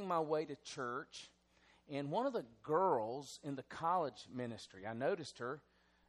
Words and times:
my 0.00 0.20
way 0.20 0.44
to 0.46 0.56
church, 0.56 1.30
and 1.90 2.10
one 2.10 2.26
of 2.26 2.32
the 2.32 2.46
girls 2.62 3.38
in 3.42 3.56
the 3.56 3.62
college 3.64 4.26
ministry, 4.34 4.86
I 4.86 4.94
noticed 4.94 5.38
her. 5.38 5.60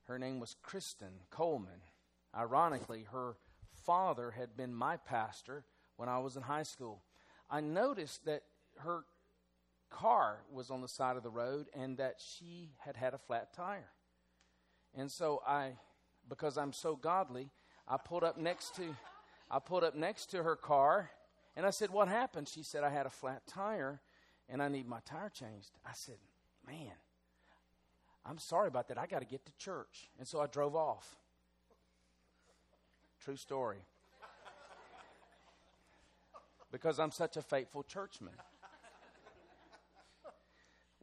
Her 0.05 0.17
name 0.19 0.39
was 0.39 0.55
Kristen 0.61 1.19
Coleman. 1.29 1.81
Ironically, 2.35 3.05
her 3.11 3.35
father 3.85 4.31
had 4.31 4.55
been 4.55 4.73
my 4.73 4.97
pastor 4.97 5.65
when 5.97 6.09
I 6.09 6.19
was 6.19 6.35
in 6.35 6.43
high 6.43 6.63
school. 6.63 7.01
I 7.49 7.61
noticed 7.61 8.25
that 8.25 8.43
her 8.79 9.03
car 9.89 10.39
was 10.51 10.71
on 10.71 10.81
the 10.81 10.87
side 10.87 11.17
of 11.17 11.23
the 11.23 11.29
road 11.29 11.67
and 11.73 11.97
that 11.97 12.15
she 12.19 12.71
had 12.79 12.95
had 12.95 13.13
a 13.13 13.17
flat 13.17 13.53
tire. 13.53 13.89
And 14.95 15.11
so 15.11 15.41
I, 15.47 15.73
because 16.27 16.57
I'm 16.57 16.73
so 16.73 16.95
godly, 16.95 17.49
I 17.87 17.97
pulled 17.97 18.23
up 18.23 18.37
next 18.37 18.75
to, 18.75 18.95
I 19.49 19.59
pulled 19.59 19.83
up 19.83 19.95
next 19.95 20.31
to 20.31 20.43
her 20.43 20.55
car, 20.55 21.11
and 21.55 21.65
I 21.65 21.69
said, 21.69 21.89
"What 21.89 22.07
happened?" 22.07 22.47
She 22.47 22.63
said, 22.63 22.83
"I 22.83 22.89
had 22.89 23.05
a 23.05 23.09
flat 23.11 23.45
tire, 23.47 24.01
and 24.49 24.61
I 24.61 24.67
need 24.67 24.87
my 24.87 24.99
tire 25.05 25.29
changed." 25.29 25.71
I 25.85 25.93
said, 25.93 26.17
"Man, 26.65 26.93
I'm 28.25 28.37
sorry 28.37 28.67
about 28.67 28.87
that. 28.89 28.97
I 28.97 29.05
got 29.05 29.19
to 29.19 29.25
get 29.25 29.45
to 29.45 29.51
church," 29.57 30.09
and 30.17 30.27
so 30.27 30.39
I 30.39 30.47
drove 30.47 30.75
off. 30.75 31.17
True 33.19 33.37
story. 33.37 33.85
because 36.71 36.99
I'm 36.99 37.11
such 37.11 37.37
a 37.37 37.41
faithful 37.43 37.83
churchman. 37.83 38.33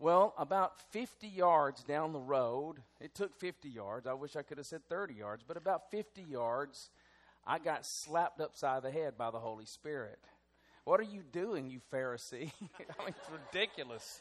Well, 0.00 0.34
about 0.38 0.80
50 0.92 1.28
yards 1.28 1.84
down 1.84 2.14
the 2.14 2.20
road, 2.20 2.76
it 3.00 3.14
took 3.14 3.36
50 3.36 3.68
yards. 3.68 4.06
I 4.06 4.14
wish 4.14 4.34
I 4.34 4.42
could 4.42 4.56
have 4.56 4.66
said 4.66 4.80
30 4.88 5.14
yards, 5.14 5.44
but 5.46 5.58
about 5.58 5.90
50 5.90 6.22
yards, 6.22 6.88
I 7.46 7.58
got 7.58 7.84
slapped 7.84 8.40
upside 8.40 8.82
the 8.82 8.90
head 8.90 9.18
by 9.18 9.30
the 9.30 9.38
Holy 9.38 9.66
Spirit. 9.66 10.18
What 10.84 11.00
are 11.00 11.04
you 11.04 11.22
doing, 11.22 11.70
you 11.70 11.80
Pharisee? 11.92 12.52
I 12.62 13.04
mean, 13.04 13.14
it's 13.14 13.30
ridiculous. 13.52 14.20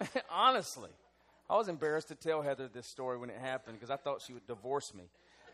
Honestly, 0.30 0.90
I 1.48 1.56
was 1.56 1.68
embarrassed 1.68 2.08
to 2.08 2.14
tell 2.14 2.42
Heather 2.42 2.68
this 2.68 2.86
story 2.86 3.18
when 3.18 3.30
it 3.30 3.38
happened 3.38 3.78
because 3.78 3.90
I 3.90 3.96
thought 3.96 4.22
she 4.22 4.32
would 4.32 4.46
divorce 4.46 4.92
me. 4.94 5.04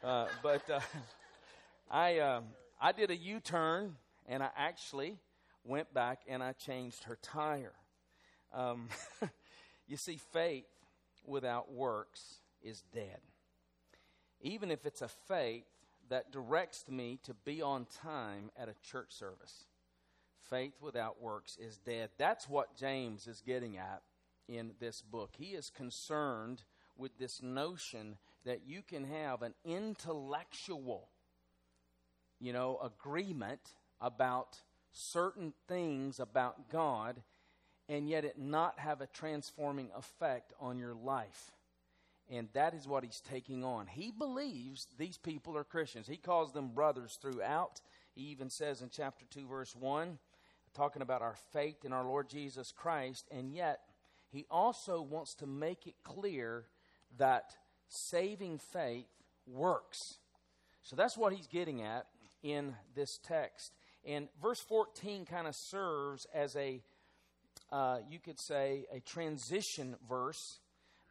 Uh, 0.05 0.27
but 0.43 0.69
uh, 0.71 0.81
I, 1.91 2.19
um, 2.21 2.45
I 2.81 2.93
did 2.93 3.11
a 3.11 3.17
U 3.17 3.41
turn 3.41 3.97
and 4.27 4.43
I 4.43 4.51
actually 4.57 5.19
went 5.65 5.93
back 5.93 6.21
and 6.29 6.43
I 6.43 6.53
changed 6.53 7.05
her 7.05 7.19
tire. 7.23 7.75
Um, 8.55 8.89
You 9.87 9.97
see, 9.97 10.19
faith 10.33 10.67
without 11.25 11.73
works 11.73 12.41
is 12.63 12.83
dead. 12.93 13.21
Even 14.41 14.71
if 14.71 14.85
it's 14.85 15.03
a 15.03 15.09
faith 15.09 15.65
that 16.09 16.33
directs 16.33 16.85
me 16.89 17.19
to 17.25 17.35
be 17.35 17.63
on 17.63 17.87
time 18.03 18.51
at 18.57 18.69
a 18.69 18.75
church 18.83 19.13
service, 19.13 19.67
faith 20.51 20.75
without 20.81 21.21
works 21.21 21.57
is 21.61 21.79
dead. 21.79 22.11
That's 22.19 22.49
what 22.49 22.77
James 22.77 23.27
is 23.27 23.43
getting 23.47 23.77
at 23.79 24.03
in 24.49 24.73
this 24.81 25.03
book. 25.03 25.31
He 25.37 25.55
is 25.55 25.71
concerned 25.71 26.63
with 26.97 27.19
this 27.19 27.43
notion 27.43 28.17
that 28.45 28.63
you 28.67 28.83
can 28.83 29.05
have 29.05 29.43
an 29.43 29.55
intellectual, 29.65 31.09
you 32.41 32.53
know, 32.53 32.79
agreement 32.83 33.61
about 34.01 34.59
certain 34.93 35.53
things 35.69 36.21
about 36.21 36.71
God 36.71 37.23
and 37.89 38.09
yet 38.09 38.25
it 38.25 38.39
not 38.39 38.79
have 38.79 39.01
a 39.01 39.07
transforming 39.07 39.91
effect 39.97 40.53
on 40.61 40.79
your 40.79 40.95
life. 40.95 41.53
And 42.29 42.49
that 42.55 42.75
is 42.75 42.89
what 42.89 43.05
he's 43.05 43.21
taking 43.21 43.63
on. 43.63 43.87
He 43.87 44.11
believes 44.11 44.89
these 44.99 45.17
people 45.17 45.57
are 45.57 45.63
Christians. 45.63 46.09
He 46.09 46.17
calls 46.17 46.53
them 46.53 46.71
brothers 46.75 47.19
throughout. 47.23 47.81
He 48.17 48.23
even 48.23 48.51
says 48.51 48.83
in 48.83 48.91
chapter 48.91 49.25
2, 49.31 49.47
verse 49.47 49.77
1, 49.77 50.19
talking 50.77 51.03
about 51.03 51.23
our 51.23 51.37
faith 51.53 51.85
in 51.85 51.93
our 51.93 52.05
Lord 52.05 52.29
Jesus 52.29 52.73
Christ, 52.73 53.27
and 53.31 53.51
yet 53.51 53.81
he 54.31 54.47
also 54.51 55.01
wants 55.01 55.35
to 55.37 55.47
make 55.47 55.87
it 55.87 55.95
clear 56.05 56.67
that 57.19 57.57
saving 57.89 58.59
faith 58.59 59.09
works. 59.47 59.99
So 60.83 60.95
that's 60.95 61.17
what 61.17 61.33
he's 61.33 61.47
getting 61.47 61.83
at 61.83 62.07
in 62.43 62.75
this 62.95 63.19
text. 63.25 63.73
And 64.05 64.29
verse 64.41 64.61
14 64.61 65.25
kind 65.25 65.47
of 65.47 65.55
serves 65.57 66.27
as 66.35 66.55
a 66.57 66.83
uh, 67.73 67.99
you 68.09 68.19
could 68.19 68.39
say, 68.39 68.87
a 68.93 69.01
transition 69.01 69.97
verse 70.09 70.61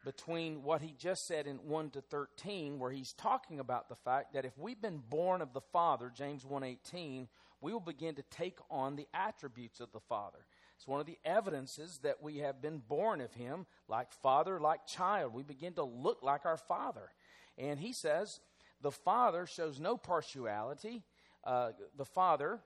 between 0.06 0.63
what 0.63 0.81
he 0.81 0.95
just 0.97 1.25
said 1.25 1.47
in 1.47 1.57
1 1.57 1.90
to 1.90 2.01
13 2.01 2.79
where 2.79 2.91
he's 2.91 3.13
talking 3.13 3.59
about 3.59 3.90
the 3.90 3.95
fact 3.95 4.34
that 4.34 4.45
if 4.45 4.57
we've 4.57 4.81
been 4.81 5.01
born 5.09 5.41
of 5.41 5.51
the 5.51 5.61
father 5.73 6.11
james 6.16 6.44
1.18 6.44 7.28
we 7.61 7.71
will 7.71 7.79
begin 7.79 8.16
to 8.16 8.23
take 8.23 8.57
on 8.69 8.95
the 8.95 9.07
attributes 9.13 9.79
of 9.79 9.91
the 9.91 9.99
father 9.99 10.39
it's 10.75 10.88
one 10.88 10.99
of 10.99 11.05
the 11.05 11.17
evidences 11.23 11.99
that 12.03 12.21
we 12.21 12.38
have 12.38 12.61
been 12.61 12.79
born 12.79 13.21
of 13.21 13.33
him 13.33 13.66
like 13.88 14.11
father 14.11 14.59
like 14.59 14.85
child 14.85 15.33
we 15.33 15.43
begin 15.43 15.73
to 15.73 15.83
look 15.83 16.19
like 16.21 16.45
our 16.45 16.57
father 16.57 17.11
and 17.57 17.79
he 17.79 17.93
says 17.93 18.39
the 18.81 18.91
father 18.91 19.45
shows 19.45 19.79
no 19.79 19.97
partiality 19.97 21.03
uh, 21.43 21.71
the 21.97 22.05
father 22.05 22.59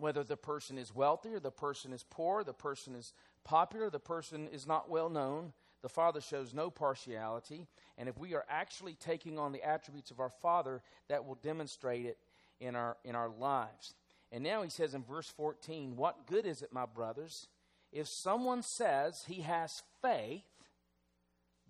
whether 0.00 0.24
the 0.24 0.36
person 0.36 0.78
is 0.78 0.94
wealthy 0.94 1.30
or 1.30 1.40
the 1.40 1.50
person 1.50 1.92
is 1.92 2.04
poor, 2.08 2.42
the 2.42 2.52
person 2.52 2.94
is 2.94 3.12
popular, 3.44 3.90
the 3.90 3.98
person 3.98 4.48
is 4.52 4.66
not 4.66 4.90
well 4.90 5.08
known. 5.08 5.52
The 5.82 5.88
Father 5.88 6.20
shows 6.20 6.52
no 6.52 6.70
partiality. 6.70 7.66
And 7.96 8.08
if 8.08 8.18
we 8.18 8.34
are 8.34 8.44
actually 8.50 8.94
taking 8.94 9.38
on 9.38 9.52
the 9.52 9.62
attributes 9.62 10.10
of 10.10 10.20
our 10.20 10.28
Father, 10.28 10.82
that 11.08 11.24
will 11.24 11.36
demonstrate 11.36 12.04
it 12.04 12.18
in 12.60 12.76
our, 12.76 12.96
in 13.04 13.14
our 13.14 13.28
lives. 13.28 13.94
And 14.32 14.44
now 14.44 14.62
he 14.62 14.70
says 14.70 14.94
in 14.94 15.02
verse 15.02 15.28
14, 15.28 15.96
What 15.96 16.26
good 16.26 16.46
is 16.46 16.62
it, 16.62 16.72
my 16.72 16.86
brothers, 16.86 17.48
if 17.92 18.06
someone 18.06 18.62
says 18.62 19.24
he 19.26 19.42
has 19.42 19.82
faith, 20.02 20.44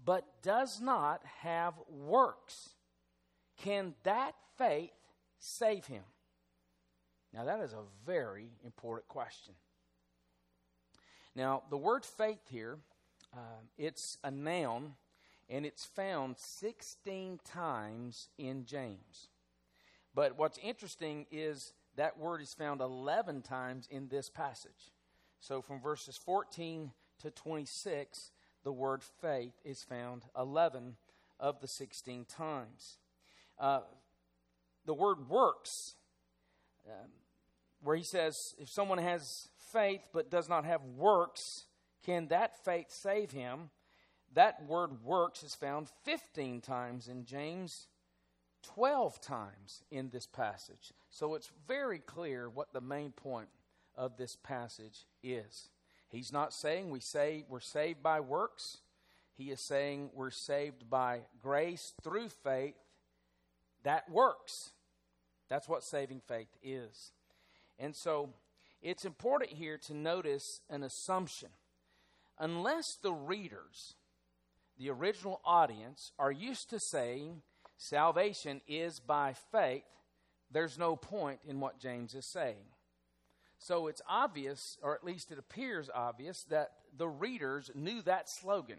but 0.04 0.42
does 0.42 0.80
not 0.80 1.22
have 1.42 1.74
works? 1.88 2.70
Can 3.62 3.94
that 4.04 4.34
faith 4.58 4.92
save 5.38 5.86
him? 5.86 6.02
Now, 7.32 7.44
that 7.44 7.60
is 7.60 7.72
a 7.72 7.84
very 8.04 8.48
important 8.64 9.08
question. 9.08 9.54
Now, 11.36 11.62
the 11.70 11.76
word 11.76 12.04
faith 12.04 12.48
here, 12.50 12.78
uh, 13.32 13.62
it's 13.78 14.18
a 14.24 14.30
noun, 14.30 14.94
and 15.48 15.64
it's 15.64 15.84
found 15.84 16.38
16 16.38 17.38
times 17.44 18.28
in 18.36 18.64
James. 18.64 19.28
But 20.14 20.36
what's 20.38 20.58
interesting 20.58 21.26
is 21.30 21.72
that 21.96 22.18
word 22.18 22.40
is 22.40 22.54
found 22.54 22.80
11 22.80 23.42
times 23.42 23.86
in 23.90 24.08
this 24.08 24.28
passage. 24.28 24.92
So 25.40 25.62
from 25.62 25.80
verses 25.80 26.16
14 26.16 26.90
to 27.20 27.30
26, 27.30 28.32
the 28.64 28.72
word 28.72 29.02
faith 29.02 29.54
is 29.64 29.82
found 29.82 30.24
11 30.38 30.96
of 31.38 31.60
the 31.60 31.68
16 31.68 32.24
times. 32.26 32.98
Uh, 33.58 33.80
the 34.84 34.94
word 34.94 35.28
works 35.28 35.94
um, 36.86 37.10
where 37.82 37.96
he 37.96 38.02
says, 38.02 38.54
if 38.58 38.68
someone 38.68 38.98
has 38.98 39.48
faith 39.72 40.02
but 40.12 40.30
does 40.30 40.48
not 40.48 40.64
have 40.64 40.82
works, 40.96 41.64
can 42.04 42.28
that 42.28 42.62
faith 42.64 42.90
save 42.90 43.30
him? 43.30 43.70
That 44.34 44.64
word 44.66 45.02
works 45.04 45.42
is 45.42 45.54
found 45.54 45.88
15 46.04 46.60
times 46.60 47.08
in 47.08 47.24
James, 47.24 47.88
12 48.62 49.20
times 49.20 49.82
in 49.90 50.10
this 50.10 50.26
passage. 50.26 50.92
So 51.10 51.34
it's 51.34 51.50
very 51.66 51.98
clear 51.98 52.48
what 52.48 52.72
the 52.72 52.80
main 52.80 53.12
point 53.12 53.48
of 53.96 54.16
this 54.16 54.36
passage 54.36 55.06
is. 55.22 55.68
He's 56.08 56.32
not 56.32 56.52
saying 56.52 56.90
we 56.90 57.00
say 57.00 57.44
we're 57.48 57.60
saved 57.60 58.02
by 58.02 58.20
works. 58.20 58.78
He 59.36 59.50
is 59.50 59.60
saying 59.60 60.10
we're 60.14 60.30
saved 60.30 60.90
by 60.90 61.20
grace 61.40 61.92
through 62.02 62.28
faith 62.28 62.74
that 63.82 64.10
works. 64.10 64.70
That's 65.48 65.68
what 65.68 65.82
saving 65.82 66.20
faith 66.26 66.48
is. 66.62 67.12
And 67.78 67.96
so 67.96 68.30
it's 68.82 69.04
important 69.04 69.52
here 69.52 69.78
to 69.86 69.94
notice 69.94 70.60
an 70.68 70.82
assumption. 70.82 71.48
Unless 72.38 72.98
the 73.02 73.12
readers, 73.12 73.94
the 74.78 74.90
original 74.90 75.40
audience, 75.44 76.12
are 76.18 76.32
used 76.32 76.70
to 76.70 76.78
saying 76.78 77.42
salvation 77.80 78.60
is 78.68 79.00
by 79.00 79.32
faith, 79.50 79.84
there's 80.50 80.78
no 80.78 80.96
point 80.96 81.40
in 81.48 81.60
what 81.60 81.78
James 81.80 82.14
is 82.14 82.26
saying. 82.26 82.66
So 83.58 83.86
it's 83.86 84.02
obvious, 84.06 84.76
or 84.82 84.94
at 84.94 85.04
least 85.04 85.32
it 85.32 85.38
appears 85.38 85.88
obvious, 85.94 86.44
that 86.50 86.72
the 86.96 87.08
readers 87.08 87.70
knew 87.74 88.02
that 88.02 88.28
slogan. 88.28 88.78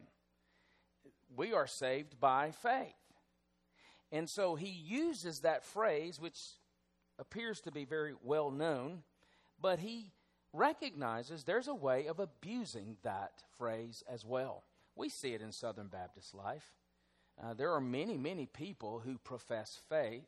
We 1.36 1.54
are 1.54 1.68
saved 1.68 2.20
by 2.20 2.52
faith. 2.52 2.94
And 4.12 4.30
so 4.30 4.56
he 4.56 4.70
uses 4.70 5.40
that 5.40 5.66
phrase, 5.66 6.20
which 6.20 6.40
appears 7.18 7.60
to 7.62 7.72
be 7.72 7.86
very 7.86 8.14
well 8.24 8.52
known, 8.52 9.02
but 9.60 9.80
he 9.80 10.12
recognizes 10.54 11.44
there's 11.44 11.68
a 11.68 11.76
way 11.76 12.06
of 12.06 12.20
abusing 12.20 12.98
that 13.04 13.44
phrase 13.58 14.04
as 14.08 14.26
well. 14.26 14.64
We 14.96 15.10
see 15.10 15.34
it 15.34 15.42
in 15.42 15.52
Southern 15.52 15.88
Baptist 15.88 16.36
life. 16.36 16.76
Uh, 17.42 17.54
there 17.54 17.74
are 17.74 17.82
many, 17.82 18.18
many 18.18 18.46
people 18.46 19.00
who 19.00 19.18
profess 19.18 19.80
faith, 19.90 20.28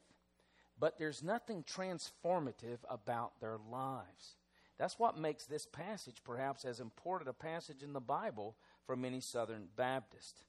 but 0.80 0.98
there's 0.98 1.24
nothing 1.24 1.64
transformative 1.64 2.80
about 2.90 3.40
their 3.40 3.58
lives. 3.72 4.36
That's 4.78 5.00
what 5.00 5.18
makes 5.18 5.46
this 5.46 5.66
passage 5.66 6.22
perhaps 6.24 6.66
as 6.66 6.80
important 6.80 7.30
a 7.30 7.34
passage 7.34 7.84
in 7.84 7.94
the 7.94 8.02
Bible 8.02 8.56
for 8.86 8.96
many 8.96 9.20
Southern 9.20 9.68
Baptists. 9.76 10.44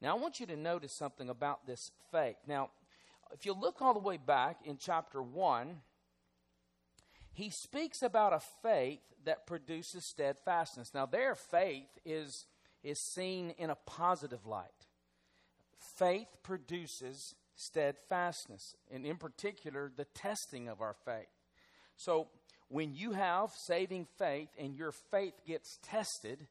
Now, 0.00 0.16
I 0.16 0.18
want 0.18 0.40
you 0.40 0.46
to 0.46 0.56
notice 0.56 0.92
something 0.92 1.28
about 1.28 1.66
this 1.66 1.90
faith. 2.10 2.36
Now, 2.46 2.70
if 3.32 3.46
you 3.46 3.52
look 3.52 3.80
all 3.80 3.94
the 3.94 4.00
way 4.00 4.16
back 4.18 4.58
in 4.64 4.76
chapter 4.78 5.22
1, 5.22 5.76
he 7.32 7.50
speaks 7.50 8.02
about 8.02 8.32
a 8.32 8.40
faith 8.62 9.00
that 9.24 9.46
produces 9.46 10.04
steadfastness. 10.04 10.92
Now, 10.94 11.06
their 11.06 11.34
faith 11.34 11.88
is, 12.04 12.46
is 12.82 12.98
seen 12.98 13.50
in 13.58 13.70
a 13.70 13.74
positive 13.74 14.46
light. 14.46 14.85
Faith 15.78 16.28
produces 16.42 17.34
steadfastness, 17.54 18.74
and 18.90 19.06
in 19.06 19.16
particular, 19.16 19.90
the 19.94 20.04
testing 20.04 20.68
of 20.68 20.80
our 20.80 20.94
faith. 21.04 21.28
So, 21.96 22.28
when 22.68 22.94
you 22.94 23.12
have 23.12 23.50
saving 23.52 24.06
faith 24.18 24.48
and 24.58 24.74
your 24.74 24.92
faith 24.92 25.34
gets 25.46 25.78
tested, 25.82 26.46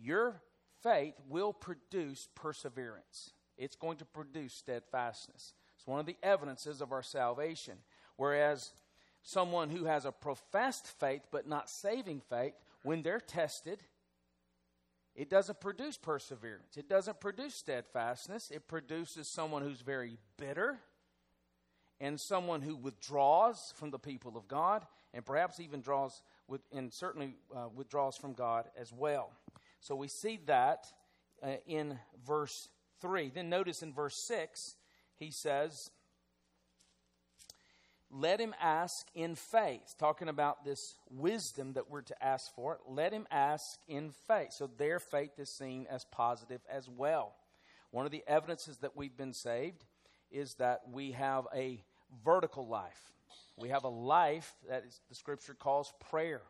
your 0.00 0.40
faith 0.82 1.14
will 1.28 1.52
produce 1.52 2.28
perseverance. 2.34 3.32
It's 3.58 3.76
going 3.76 3.98
to 3.98 4.04
produce 4.04 4.54
steadfastness. 4.54 5.52
It's 5.76 5.86
one 5.86 6.00
of 6.00 6.06
the 6.06 6.16
evidences 6.22 6.80
of 6.80 6.92
our 6.92 7.02
salvation. 7.02 7.74
Whereas 8.16 8.72
someone 9.22 9.68
who 9.68 9.84
has 9.84 10.04
a 10.04 10.12
professed 10.12 10.86
faith 10.86 11.22
but 11.30 11.48
not 11.48 11.68
saving 11.68 12.22
faith, 12.30 12.54
when 12.82 13.02
they're 13.02 13.20
tested, 13.20 13.82
it 15.20 15.28
doesn't 15.28 15.60
produce 15.60 15.98
perseverance. 15.98 16.78
It 16.78 16.88
doesn't 16.88 17.20
produce 17.20 17.54
steadfastness. 17.54 18.50
It 18.50 18.66
produces 18.66 19.28
someone 19.28 19.60
who's 19.60 19.82
very 19.82 20.16
bitter 20.38 20.78
and 22.00 22.18
someone 22.18 22.62
who 22.62 22.74
withdraws 22.74 23.74
from 23.76 23.90
the 23.90 23.98
people 23.98 24.38
of 24.38 24.48
God 24.48 24.86
and 25.12 25.22
perhaps 25.22 25.60
even 25.60 25.82
draws 25.82 26.22
with, 26.48 26.62
and 26.72 26.90
certainly 26.90 27.34
uh, 27.54 27.68
withdraws 27.74 28.16
from 28.16 28.32
God 28.32 28.70
as 28.80 28.94
well. 28.94 29.30
So 29.80 29.94
we 29.94 30.08
see 30.08 30.40
that 30.46 30.86
uh, 31.42 31.56
in 31.66 31.98
verse 32.26 32.70
3. 33.02 33.30
Then 33.34 33.50
notice 33.50 33.82
in 33.82 33.92
verse 33.92 34.16
6, 34.26 34.76
he 35.18 35.30
says, 35.30 35.90
Let 38.12 38.40
him 38.40 38.54
ask 38.60 39.06
in 39.14 39.36
faith. 39.36 39.94
Talking 39.98 40.28
about 40.28 40.64
this 40.64 40.96
wisdom 41.10 41.74
that 41.74 41.88
we're 41.88 42.02
to 42.02 42.24
ask 42.24 42.52
for, 42.54 42.78
let 42.88 43.12
him 43.12 43.26
ask 43.30 43.78
in 43.86 44.10
faith. 44.26 44.52
So 44.52 44.68
their 44.78 44.98
faith 44.98 45.38
is 45.38 45.48
seen 45.48 45.86
as 45.88 46.04
positive 46.06 46.60
as 46.68 46.88
well. 46.88 47.34
One 47.92 48.06
of 48.06 48.12
the 48.12 48.24
evidences 48.26 48.78
that 48.78 48.96
we've 48.96 49.16
been 49.16 49.32
saved 49.32 49.84
is 50.30 50.54
that 50.54 50.82
we 50.90 51.12
have 51.12 51.46
a 51.54 51.82
vertical 52.24 52.66
life. 52.66 53.12
We 53.56 53.68
have 53.68 53.84
a 53.84 53.88
life 53.88 54.54
that 54.68 54.84
is, 54.86 55.00
the 55.08 55.14
scripture 55.14 55.54
calls 55.54 55.92
prayer. 56.10 56.42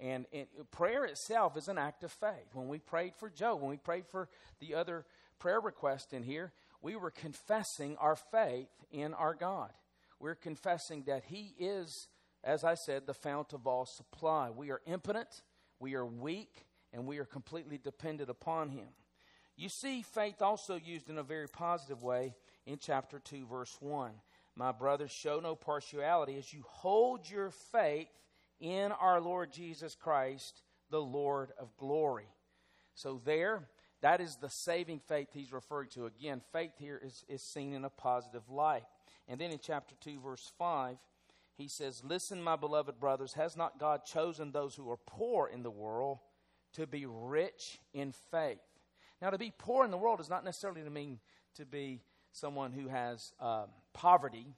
And, 0.00 0.26
prayer 0.70 1.04
itself 1.04 1.56
is 1.56 1.68
an 1.68 1.78
act 1.78 2.04
of 2.04 2.12
faith. 2.12 2.54
When 2.54 2.68
we 2.68 2.78
prayed 2.78 3.14
for 3.16 3.30
Joe, 3.30 3.56
when 3.56 3.70
we 3.70 3.78
prayed 3.78 4.06
for 4.06 4.28
the 4.60 4.74
other 4.74 5.04
prayer 5.38 5.60
request 5.60 6.12
in 6.12 6.22
here, 6.22 6.52
we 6.82 6.96
were 6.96 7.10
confessing 7.10 7.96
our 7.98 8.16
faith 8.16 8.68
in 8.90 9.14
our 9.14 9.34
God. 9.34 9.70
We're 10.18 10.34
confessing 10.34 11.04
that 11.06 11.24
He 11.24 11.54
is, 11.58 12.08
as 12.42 12.64
I 12.64 12.74
said, 12.74 13.06
the 13.06 13.14
fount 13.14 13.52
of 13.52 13.66
all 13.66 13.86
supply. 13.86 14.50
We 14.50 14.70
are 14.70 14.80
impotent, 14.86 15.42
we 15.78 15.94
are 15.94 16.06
weak, 16.06 16.66
and 16.92 17.06
we 17.06 17.18
are 17.18 17.24
completely 17.24 17.78
dependent 17.78 18.30
upon 18.30 18.70
Him. 18.70 18.88
You 19.56 19.68
see 19.68 20.02
faith 20.02 20.42
also 20.42 20.76
used 20.76 21.08
in 21.08 21.18
a 21.18 21.22
very 21.22 21.48
positive 21.48 22.02
way 22.02 22.34
in 22.66 22.78
chapter 22.78 23.18
2, 23.18 23.46
verse 23.46 23.76
1. 23.80 24.12
My 24.54 24.72
brothers, 24.72 25.10
show 25.10 25.40
no 25.40 25.54
partiality 25.54 26.36
as 26.38 26.52
you 26.52 26.64
hold 26.66 27.28
your 27.28 27.50
faith 27.50 28.08
in 28.58 28.92
our 28.92 29.20
Lord 29.20 29.52
Jesus 29.52 29.94
Christ, 29.94 30.62
the 30.90 31.00
Lord 31.00 31.52
of 31.58 31.76
glory. 31.76 32.28
So, 32.94 33.20
there, 33.24 33.68
that 34.00 34.20
is 34.20 34.36
the 34.36 34.48
saving 34.48 35.00
faith 35.00 35.28
he's 35.32 35.52
referring 35.52 35.90
to. 35.90 36.06
Again, 36.06 36.40
faith 36.52 36.72
here 36.78 37.00
is, 37.02 37.24
is 37.28 37.42
seen 37.42 37.74
in 37.74 37.84
a 37.84 37.90
positive 37.90 38.48
light. 38.48 38.84
And 39.28 39.40
then 39.40 39.50
in 39.50 39.58
chapter 39.60 39.94
2, 40.00 40.20
verse 40.20 40.52
5, 40.58 40.96
he 41.56 41.68
says, 41.68 42.02
Listen, 42.04 42.42
my 42.42 42.56
beloved 42.56 43.00
brothers, 43.00 43.34
has 43.34 43.56
not 43.56 43.78
God 43.78 44.04
chosen 44.04 44.52
those 44.52 44.74
who 44.74 44.90
are 44.90 44.98
poor 45.06 45.48
in 45.48 45.62
the 45.62 45.70
world 45.70 46.18
to 46.74 46.86
be 46.86 47.06
rich 47.06 47.78
in 47.92 48.12
faith? 48.30 48.58
Now, 49.20 49.30
to 49.30 49.38
be 49.38 49.52
poor 49.56 49.84
in 49.84 49.90
the 49.90 49.96
world 49.96 50.18
does 50.18 50.30
not 50.30 50.44
necessarily 50.44 50.82
mean 50.88 51.18
to 51.54 51.64
be 51.64 52.02
someone 52.32 52.72
who 52.72 52.88
has 52.88 53.32
um, 53.40 53.68
poverty 53.94 54.54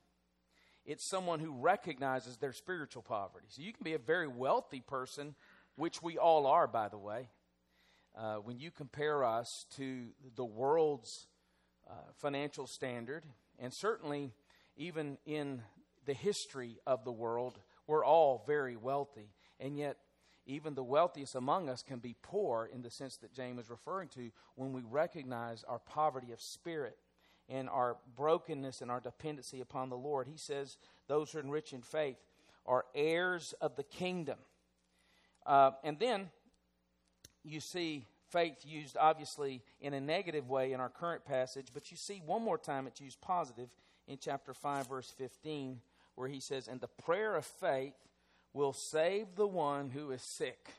it's 0.88 1.04
someone 1.04 1.38
who 1.38 1.52
recognizes 1.52 2.38
their 2.38 2.54
spiritual 2.54 3.02
poverty. 3.02 3.46
So 3.50 3.60
you 3.60 3.74
can 3.74 3.84
be 3.84 3.92
a 3.92 3.98
very 3.98 4.26
wealthy 4.26 4.80
person, 4.80 5.34
which 5.76 6.02
we 6.02 6.16
all 6.16 6.46
are, 6.46 6.66
by 6.66 6.88
the 6.88 6.96
way. 6.96 7.28
Uh, 8.16 8.36
when 8.36 8.58
you 8.58 8.70
compare 8.70 9.22
us 9.22 9.66
to 9.76 10.06
the 10.34 10.46
world's 10.46 11.26
uh, 11.88 11.92
financial 12.16 12.66
standard, 12.66 13.26
and 13.58 13.70
certainly 13.70 14.32
even 14.78 15.18
in 15.26 15.60
the 16.06 16.14
history 16.14 16.78
of 16.86 17.04
the 17.04 17.12
world, 17.12 17.58
we're 17.86 18.04
all 18.04 18.44
very 18.46 18.76
wealthy. 18.76 19.28
And 19.60 19.76
yet, 19.76 19.98
even 20.46 20.74
the 20.74 20.82
wealthiest 20.82 21.34
among 21.34 21.68
us 21.68 21.82
can 21.82 21.98
be 21.98 22.16
poor 22.22 22.70
in 22.72 22.80
the 22.80 22.90
sense 22.90 23.16
that 23.18 23.34
James 23.34 23.64
is 23.64 23.70
referring 23.70 24.08
to 24.10 24.30
when 24.54 24.72
we 24.72 24.80
recognize 24.80 25.62
our 25.68 25.80
poverty 25.80 26.32
of 26.32 26.40
spirit 26.40 26.96
and 27.50 27.68
our 27.68 27.96
brokenness 28.16 28.80
and 28.80 28.90
our 28.90 29.00
dependency 29.00 29.60
upon 29.60 29.90
the 29.90 29.96
Lord. 29.96 30.26
He 30.26 30.38
says 30.38 30.78
those 31.06 31.32
who 31.32 31.38
are 31.38 31.42
enriched 31.42 31.74
in 31.74 31.82
faith 31.82 32.16
are 32.64 32.86
heirs 32.94 33.54
of 33.60 33.76
the 33.76 33.82
kingdom. 33.82 34.38
Uh, 35.44 35.72
and 35.82 35.98
then 35.98 36.30
you 37.42 37.60
see 37.60 38.06
faith 38.30 38.58
used 38.64 38.96
obviously 38.98 39.62
in 39.80 39.94
a 39.94 40.00
negative 40.00 40.48
way 40.48 40.72
in 40.72 40.80
our 40.80 40.90
current 40.90 41.24
passage, 41.24 41.68
but 41.72 41.90
you 41.90 41.96
see 41.96 42.22
one 42.24 42.42
more 42.42 42.58
time 42.58 42.86
it's 42.86 43.00
used 43.00 43.20
positive 43.20 43.68
in 44.08 44.18
chapter 44.18 44.54
5, 44.54 44.88
verse 44.88 45.12
15, 45.16 45.80
where 46.14 46.28
he 46.28 46.40
says, 46.40 46.66
And 46.66 46.80
the 46.80 46.88
prayer 46.88 47.36
of 47.36 47.44
faith 47.44 47.94
will 48.52 48.72
save 48.72 49.36
the 49.36 49.46
one 49.46 49.90
who 49.90 50.10
is 50.10 50.22
sick, 50.22 50.70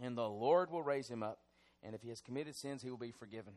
and 0.00 0.16
the 0.16 0.28
Lord 0.28 0.70
will 0.70 0.82
raise 0.82 1.08
him 1.08 1.22
up, 1.22 1.38
and 1.82 1.94
if 1.94 2.02
he 2.02 2.10
has 2.10 2.20
committed 2.20 2.54
sins, 2.54 2.82
he 2.82 2.90
will 2.90 2.98
be 2.98 3.10
forgiven. 3.10 3.54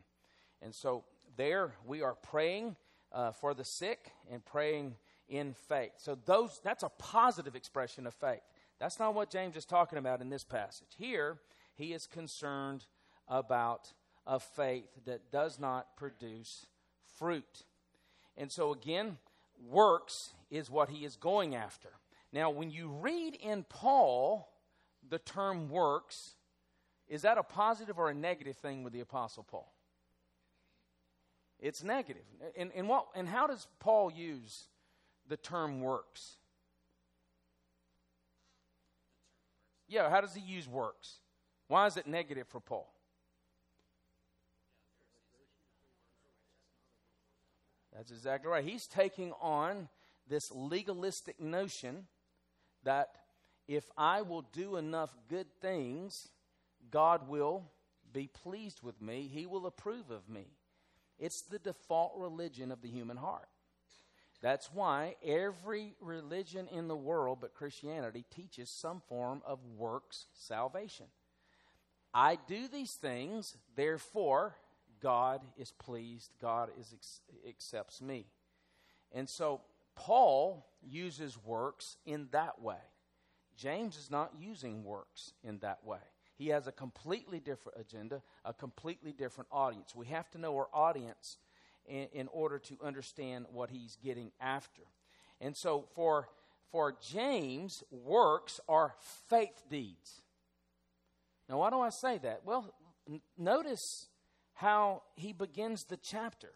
And 0.62 0.74
so 0.74 1.04
there 1.36 1.74
we 1.86 2.02
are 2.02 2.14
praying 2.14 2.76
uh, 3.12 3.32
for 3.32 3.54
the 3.54 3.64
sick 3.64 4.12
and 4.30 4.44
praying 4.44 4.96
in 5.28 5.54
faith. 5.68 5.92
So 5.98 6.16
those 6.26 6.60
that's 6.64 6.82
a 6.82 6.88
positive 6.88 7.54
expression 7.54 8.06
of 8.06 8.14
faith. 8.14 8.40
That's 8.80 8.98
not 8.98 9.14
what 9.14 9.30
James 9.30 9.56
is 9.56 9.64
talking 9.64 9.98
about 9.98 10.20
in 10.20 10.30
this 10.30 10.44
passage. 10.44 10.88
Here, 10.98 11.38
he 11.74 11.92
is 11.92 12.06
concerned 12.06 12.86
about 13.28 13.92
a 14.26 14.40
faith 14.40 14.88
that 15.04 15.30
does 15.30 15.58
not 15.58 15.96
produce 15.96 16.66
fruit. 17.18 17.64
And 18.36 18.50
so 18.50 18.72
again, 18.72 19.18
works 19.68 20.32
is 20.50 20.70
what 20.70 20.88
he 20.88 21.04
is 21.04 21.16
going 21.16 21.54
after. 21.54 21.90
Now, 22.32 22.50
when 22.50 22.70
you 22.70 22.88
read 22.88 23.36
in 23.36 23.64
Paul 23.64 24.48
the 25.08 25.18
term 25.18 25.68
works, 25.68 26.34
is 27.08 27.22
that 27.22 27.38
a 27.38 27.42
positive 27.42 27.98
or 27.98 28.10
a 28.10 28.14
negative 28.14 28.56
thing 28.56 28.82
with 28.82 28.92
the 28.92 29.00
Apostle 29.00 29.44
Paul? 29.44 29.72
It's 31.60 31.82
negative. 31.84 32.24
And, 32.56 32.70
and, 32.74 32.88
what, 32.88 33.06
and 33.14 33.28
how 33.28 33.46
does 33.46 33.68
Paul 33.78 34.10
use 34.10 34.64
the 35.28 35.36
term 35.36 35.80
works? 35.80 36.36
Yeah, 39.88 40.10
how 40.10 40.20
does 40.20 40.34
he 40.34 40.40
use 40.40 40.68
works? 40.68 41.18
Why 41.68 41.86
is 41.86 41.96
it 41.96 42.06
negative 42.06 42.48
for 42.48 42.60
Paul? 42.60 42.93
That's 47.94 48.10
exactly 48.10 48.50
right. 48.50 48.64
He's 48.64 48.86
taking 48.86 49.32
on 49.40 49.88
this 50.28 50.50
legalistic 50.50 51.40
notion 51.40 52.06
that 52.82 53.10
if 53.68 53.84
I 53.96 54.22
will 54.22 54.42
do 54.42 54.76
enough 54.76 55.14
good 55.28 55.46
things, 55.60 56.28
God 56.90 57.28
will 57.28 57.70
be 58.12 58.28
pleased 58.28 58.82
with 58.82 59.00
me, 59.00 59.28
He 59.32 59.46
will 59.46 59.66
approve 59.66 60.10
of 60.10 60.28
me. 60.28 60.46
It's 61.18 61.42
the 61.42 61.58
default 61.58 62.12
religion 62.16 62.72
of 62.72 62.82
the 62.82 62.88
human 62.88 63.16
heart. 63.16 63.48
That's 64.42 64.70
why 64.72 65.14
every 65.24 65.94
religion 66.00 66.68
in 66.70 66.88
the 66.88 66.96
world 66.96 67.38
but 67.40 67.54
Christianity 67.54 68.24
teaches 68.34 68.68
some 68.68 69.00
form 69.08 69.42
of 69.46 69.58
works 69.78 70.26
salvation. 70.34 71.06
I 72.12 72.38
do 72.46 72.68
these 72.68 72.92
things, 72.92 73.56
therefore 73.74 74.56
God 75.00 75.40
is 75.56 75.72
pleased, 75.72 76.30
God 76.40 76.70
is 76.78 76.94
accepts 77.48 78.00
me. 78.00 78.26
And 79.12 79.28
so 79.28 79.60
Paul 79.94 80.66
uses 80.82 81.38
works 81.44 81.96
in 82.04 82.28
that 82.32 82.60
way. 82.60 82.82
James 83.56 83.96
is 83.96 84.10
not 84.10 84.32
using 84.38 84.84
works 84.84 85.32
in 85.42 85.58
that 85.58 85.84
way. 85.84 85.98
He 86.36 86.48
has 86.48 86.66
a 86.66 86.72
completely 86.72 87.38
different 87.38 87.78
agenda, 87.78 88.22
a 88.44 88.52
completely 88.52 89.12
different 89.12 89.48
audience. 89.52 89.94
We 89.94 90.06
have 90.06 90.28
to 90.32 90.38
know 90.38 90.56
our 90.56 90.68
audience 90.72 91.38
in, 91.86 92.08
in 92.12 92.28
order 92.28 92.58
to 92.58 92.78
understand 92.82 93.46
what 93.52 93.70
he's 93.70 93.96
getting 94.02 94.32
after. 94.40 94.82
And 95.40 95.56
so, 95.56 95.86
for 95.94 96.28
for 96.72 96.96
James, 97.00 97.84
works 97.92 98.58
are 98.68 98.94
faith 99.28 99.62
deeds. 99.70 100.22
Now, 101.48 101.58
why 101.58 101.70
do 101.70 101.78
I 101.78 101.90
say 101.90 102.18
that? 102.18 102.40
Well, 102.44 102.74
n- 103.08 103.20
notice 103.38 104.08
how 104.54 105.02
he 105.16 105.32
begins 105.32 105.84
the 105.84 105.96
chapter 105.96 106.50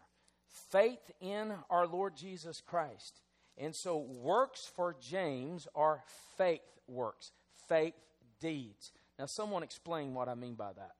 faith 0.71 1.11
in 1.21 1.53
our 1.69 1.85
Lord 1.85 2.15
Jesus 2.15 2.61
Christ. 2.61 3.21
And 3.57 3.75
so, 3.75 3.97
works 3.97 4.69
for 4.75 4.95
James 4.99 5.67
are 5.75 6.01
faith 6.37 6.61
works, 6.87 7.31
faith 7.67 7.93
deeds. 8.39 8.91
Now, 9.17 9.25
someone 9.25 9.63
explain 9.63 10.13
what 10.13 10.29
I 10.29 10.35
mean 10.35 10.55
by 10.55 10.71
that. 10.73 10.91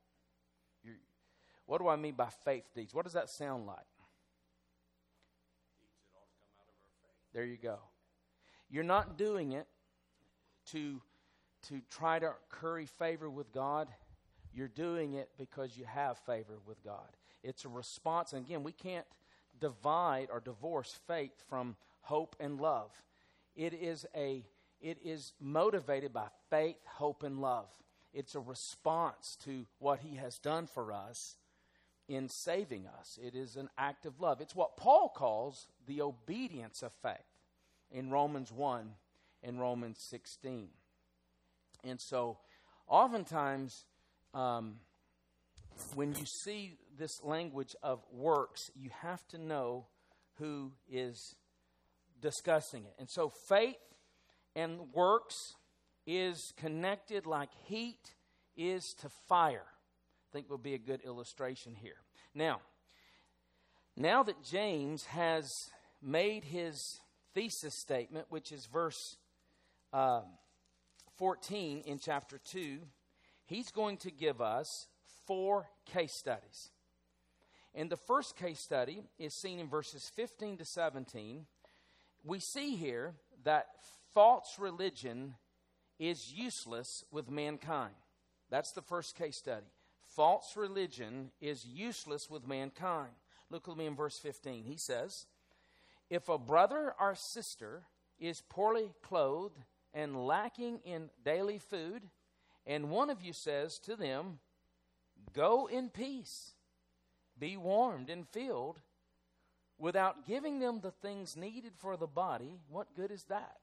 What 1.66 1.80
do 1.80 1.88
I 1.88 1.98
mean 1.98 2.16
by 2.16 2.30
faith 2.44 2.64
deeds? 2.74 2.96
What 2.96 3.06
does 3.06 3.14
that 3.14 3.30
sound 3.30 3.68
like? 3.68 3.78
There 7.32 7.46
you 7.46 7.58
go. 7.58 7.78
You're 8.72 8.84
not 8.84 9.20
doing 9.20 9.52
it 9.52 9.68
to, 10.72 11.00
to 11.68 11.82
try 11.92 12.18
to 12.18 12.34
curry 12.50 12.88
favor 12.88 13.30
with 13.30 13.52
God. 13.52 13.88
You're 14.54 14.68
doing 14.68 15.14
it 15.14 15.30
because 15.38 15.78
you 15.78 15.86
have 15.86 16.18
favor 16.20 16.60
with 16.66 16.84
God. 16.84 17.10
It's 17.44 17.66
a 17.66 17.70
response. 17.70 18.34
And 18.34 18.46
again, 18.46 18.64
we 18.64 18.72
can't 18.72 19.06
divide 19.60 20.28
or 20.32 20.40
divorce 20.40 20.98
faith 21.08 21.44
from 21.48 21.76
hope 22.02 22.36
and 22.40 22.60
love. 22.60 22.92
It 23.56 23.74
is 23.74 24.06
a 24.16 24.46
it 24.82 24.98
is 25.04 25.34
motivated 25.42 26.14
by 26.14 26.28
faith, 26.50 26.78
hope, 26.86 27.24
and 27.24 27.42
love. 27.42 27.68
It's 28.14 28.36
a 28.36 28.40
response 28.40 29.38
to 29.44 29.66
what 29.80 30.00
he 30.00 30.16
has 30.16 30.40
done 30.40 30.68
for 30.68 30.94
us 30.94 31.36
in 32.08 32.30
saving 32.30 32.88
us. 33.00 33.20
It 33.22 33.36
is 33.36 33.56
an 33.56 33.70
act 33.78 34.06
of 34.06 34.20
love. 34.22 34.42
It's 34.42 34.56
what 34.56 34.78
Paul 34.78 35.10
calls 35.10 35.68
the 35.86 36.02
obedience 36.02 36.82
of 36.82 36.94
faith 36.94 37.18
in 37.92 38.10
Romans 38.10 38.52
1 38.52 38.90
and 39.44 39.60
Romans 39.60 40.00
16. 40.00 40.70
And 41.84 42.00
so, 42.00 42.40
oftentimes, 42.88 43.86
um, 44.34 44.76
when 45.96 46.14
you 46.14 46.26
see 46.26 46.78
this 46.98 47.24
language 47.24 47.76
of 47.82 48.04
works, 48.12 48.70
you 48.76 48.90
have 49.02 49.26
to 49.30 49.38
know 49.38 49.86
who 50.38 50.72
is 50.90 51.36
discussing 52.22 52.86
it. 52.86 52.94
And 53.00 53.10
so, 53.10 53.30
faith 53.30 53.78
and 54.56 54.94
works 54.94 55.56
is 56.06 56.54
connected 56.58 57.26
like 57.26 57.50
heat 57.66 58.16
is 58.56 58.94
to 58.96 59.10
fire. 59.28 59.66
I 59.66 60.28
think 60.34 60.50
will 60.50 60.58
be 60.58 60.74
a 60.74 60.80
good 60.80 61.02
illustration 61.02 61.76
here. 61.76 62.02
Now, 62.36 62.62
now 63.96 64.24
that 64.24 64.44
James 64.44 65.06
has 65.06 65.72
made 66.02 66.44
his 66.44 67.00
thesis 67.34 67.76
statement, 67.76 68.28
which 68.30 68.52
is 68.52 68.66
verse 68.66 69.18
um, 69.92 70.24
14 71.18 71.84
in 71.86 72.00
chapter 72.00 72.38
2, 72.38 72.80
he's 73.50 73.72
going 73.72 73.98
to 73.98 74.12
give 74.12 74.42
us 74.42 74.88
four 75.26 75.68
case 75.86 76.14
studies. 76.14 76.70
And 77.74 77.90
the 77.90 77.98
first 77.98 78.36
case 78.36 78.60
study 78.60 79.04
is 79.18 79.34
seen 79.34 79.60
in 79.60 79.68
verses 79.68 80.10
15 80.16 80.58
to 80.58 80.66
17. 80.66 81.46
We 82.24 82.40
see 82.40 82.76
here 82.76 83.14
that 83.44 83.68
false 84.14 84.58
religion 84.60 85.36
is 86.00 86.34
useless 86.34 87.04
with 87.12 87.30
mankind. 87.30 87.94
That's 88.50 88.72
the 88.72 88.82
first 88.82 89.16
case 89.16 89.38
study. 89.38 89.66
False 90.16 90.56
religion 90.56 91.32
is 91.40 91.66
useless 91.66 92.30
with 92.30 92.48
mankind. 92.48 93.12
Look 93.52 93.68
with 93.68 93.78
me 93.78 93.86
in 93.86 93.96
verse 93.96 94.18
15. 94.18 94.64
He 94.64 94.78
says, 94.78 95.26
If 96.10 96.30
a 96.30 96.38
brother 96.38 96.94
or 97.00 97.16
sister 97.16 97.84
is 98.20 98.44
poorly 98.50 98.92
clothed 99.04 99.58
and 99.94 100.26
lacking 100.26 100.80
in 100.84 101.10
daily 101.24 101.60
food, 101.60 102.04
and 102.70 102.92
one 102.92 103.10
of 103.10 103.22
you 103.24 103.34
says 103.34 103.80
to 103.80 103.96
them, 103.96 104.38
Go 105.34 105.68
in 105.68 105.90
peace, 105.90 106.54
be 107.38 107.58
warmed 107.58 108.12
and 108.12 108.28
filled, 108.30 108.80
without 109.80 110.28
giving 110.28 110.60
them 110.60 110.80
the 110.80 110.92
things 110.92 111.36
needed 111.36 111.74
for 111.80 111.98
the 111.98 112.06
body, 112.06 112.60
what 112.70 112.96
good 112.96 113.10
is 113.10 113.24
that? 113.24 113.58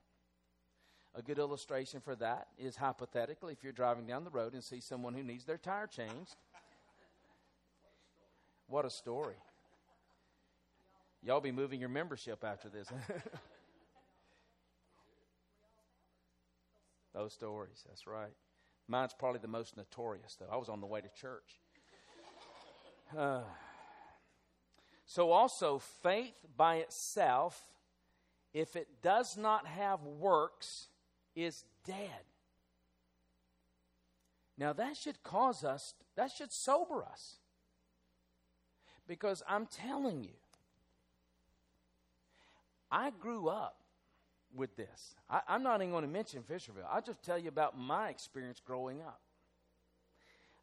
A 1.14 1.22
good 1.22 1.38
illustration 1.38 2.00
for 2.00 2.16
that 2.16 2.48
is 2.58 2.74
hypothetically 2.76 3.52
if 3.52 3.62
you're 3.62 3.72
driving 3.72 4.06
down 4.06 4.24
the 4.24 4.30
road 4.30 4.54
and 4.54 4.64
see 4.64 4.80
someone 4.80 5.14
who 5.14 5.22
needs 5.22 5.44
their 5.44 5.56
tire 5.56 5.86
changed. 5.86 6.34
What 8.66 8.84
a 8.84 8.90
story. 8.90 9.36
Y'all 11.22 11.40
be 11.40 11.52
moving 11.52 11.78
your 11.78 11.88
membership 11.90 12.42
after 12.44 12.68
this. 12.68 12.88
Those 17.14 17.32
stories, 17.32 17.84
that's 17.86 18.06
right. 18.08 18.34
Mine's 18.88 19.14
probably 19.18 19.40
the 19.40 19.48
most 19.48 19.76
notorious, 19.76 20.36
though. 20.38 20.46
I 20.50 20.56
was 20.56 20.68
on 20.68 20.80
the 20.80 20.86
way 20.86 21.00
to 21.00 21.08
church. 21.20 21.60
Uh, 23.16 23.40
so, 25.06 25.32
also, 25.32 25.78
faith 25.78 26.34
by 26.56 26.76
itself, 26.76 27.64
if 28.54 28.76
it 28.76 29.02
does 29.02 29.36
not 29.36 29.66
have 29.66 30.02
works, 30.02 30.88
is 31.34 31.64
dead. 31.84 32.24
Now, 34.58 34.72
that 34.72 34.96
should 34.96 35.22
cause 35.22 35.64
us, 35.64 35.94
that 36.16 36.30
should 36.30 36.52
sober 36.52 37.04
us. 37.04 37.36
Because 39.06 39.42
I'm 39.48 39.66
telling 39.66 40.24
you, 40.24 40.34
I 42.90 43.10
grew 43.10 43.48
up 43.48 43.82
with 44.56 44.76
this. 44.76 45.14
I, 45.28 45.40
am 45.48 45.62
not 45.62 45.80
even 45.80 45.90
going 45.90 46.04
to 46.04 46.10
mention 46.10 46.42
Fisherville. 46.42 46.86
I'll 46.90 47.02
just 47.02 47.22
tell 47.22 47.38
you 47.38 47.48
about 47.48 47.78
my 47.78 48.08
experience 48.08 48.60
growing 48.64 49.00
up. 49.02 49.20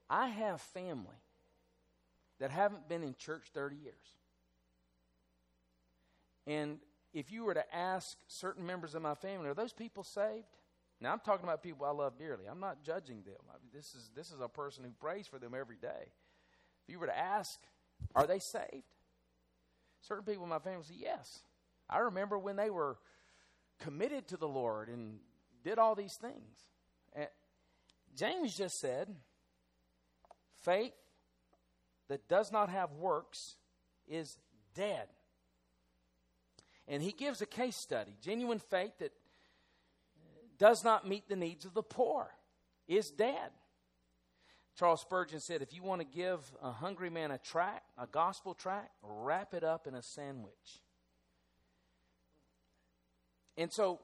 I 0.09 0.27
have 0.27 0.61
family 0.61 1.21
that 2.39 2.51
haven't 2.51 2.89
been 2.89 3.03
in 3.03 3.15
church 3.15 3.43
30 3.53 3.75
years. 3.77 3.93
And 6.45 6.79
if 7.13 7.31
you 7.31 7.45
were 7.45 7.53
to 7.53 7.75
ask 7.75 8.17
certain 8.27 8.65
members 8.65 8.95
of 8.95 9.01
my 9.01 9.15
family, 9.15 9.47
are 9.47 9.53
those 9.53 9.73
people 9.73 10.03
saved? 10.03 10.45
Now 10.99 11.11
I'm 11.11 11.19
talking 11.19 11.43
about 11.43 11.63
people 11.63 11.85
I 11.85 11.91
love 11.91 12.17
dearly. 12.17 12.45
I'm 12.49 12.59
not 12.59 12.83
judging 12.83 13.21
them. 13.23 13.35
I 13.49 13.53
mean, 13.61 13.69
this 13.73 13.93
is 13.93 14.09
this 14.15 14.31
is 14.31 14.39
a 14.41 14.47
person 14.47 14.83
who 14.83 14.91
prays 14.91 15.27
for 15.27 15.37
them 15.37 15.53
every 15.57 15.75
day. 15.75 16.11
If 16.87 16.91
you 16.91 16.99
were 16.99 17.07
to 17.07 17.17
ask, 17.17 17.59
are 18.15 18.27
they 18.27 18.39
saved? 18.39 18.83
Certain 20.01 20.23
people 20.23 20.43
in 20.43 20.49
my 20.49 20.59
family 20.59 20.83
say 20.83 20.95
yes. 20.97 21.43
I 21.89 21.99
remember 21.99 22.37
when 22.37 22.55
they 22.55 22.69
were 22.69 22.97
committed 23.79 24.27
to 24.29 24.37
the 24.37 24.47
Lord 24.47 24.89
and 24.89 25.19
did 25.63 25.79
all 25.79 25.95
these 25.95 26.15
things. 26.15 26.57
And 27.13 27.27
James 28.15 28.55
just 28.55 28.79
said, 28.79 29.07
faith 30.61 30.93
that 32.09 32.27
does 32.27 32.51
not 32.51 32.69
have 32.69 32.91
works 32.93 33.55
is 34.07 34.37
dead. 34.75 35.07
And 36.87 37.01
he 37.01 37.11
gives 37.11 37.41
a 37.41 37.45
case 37.45 37.75
study. 37.75 38.17
Genuine 38.21 38.59
faith 38.59 38.97
that 38.99 39.13
does 40.57 40.83
not 40.83 41.07
meet 41.07 41.27
the 41.27 41.35
needs 41.35 41.65
of 41.65 41.73
the 41.73 41.83
poor 41.83 42.29
is 42.87 43.09
dead. 43.09 43.51
Charles 44.77 45.01
Spurgeon 45.01 45.39
said, 45.39 45.61
if 45.61 45.73
you 45.73 45.83
want 45.83 46.01
to 46.01 46.07
give 46.07 46.39
a 46.61 46.71
hungry 46.71 47.09
man 47.09 47.31
a 47.31 47.37
tract, 47.37 47.85
a 47.97 48.07
gospel 48.07 48.53
tract, 48.53 48.91
wrap 49.01 49.53
it 49.53 49.63
up 49.63 49.87
in 49.87 49.93
a 49.93 50.01
sandwich. 50.01 50.81
And 53.57 53.71
so 53.71 53.99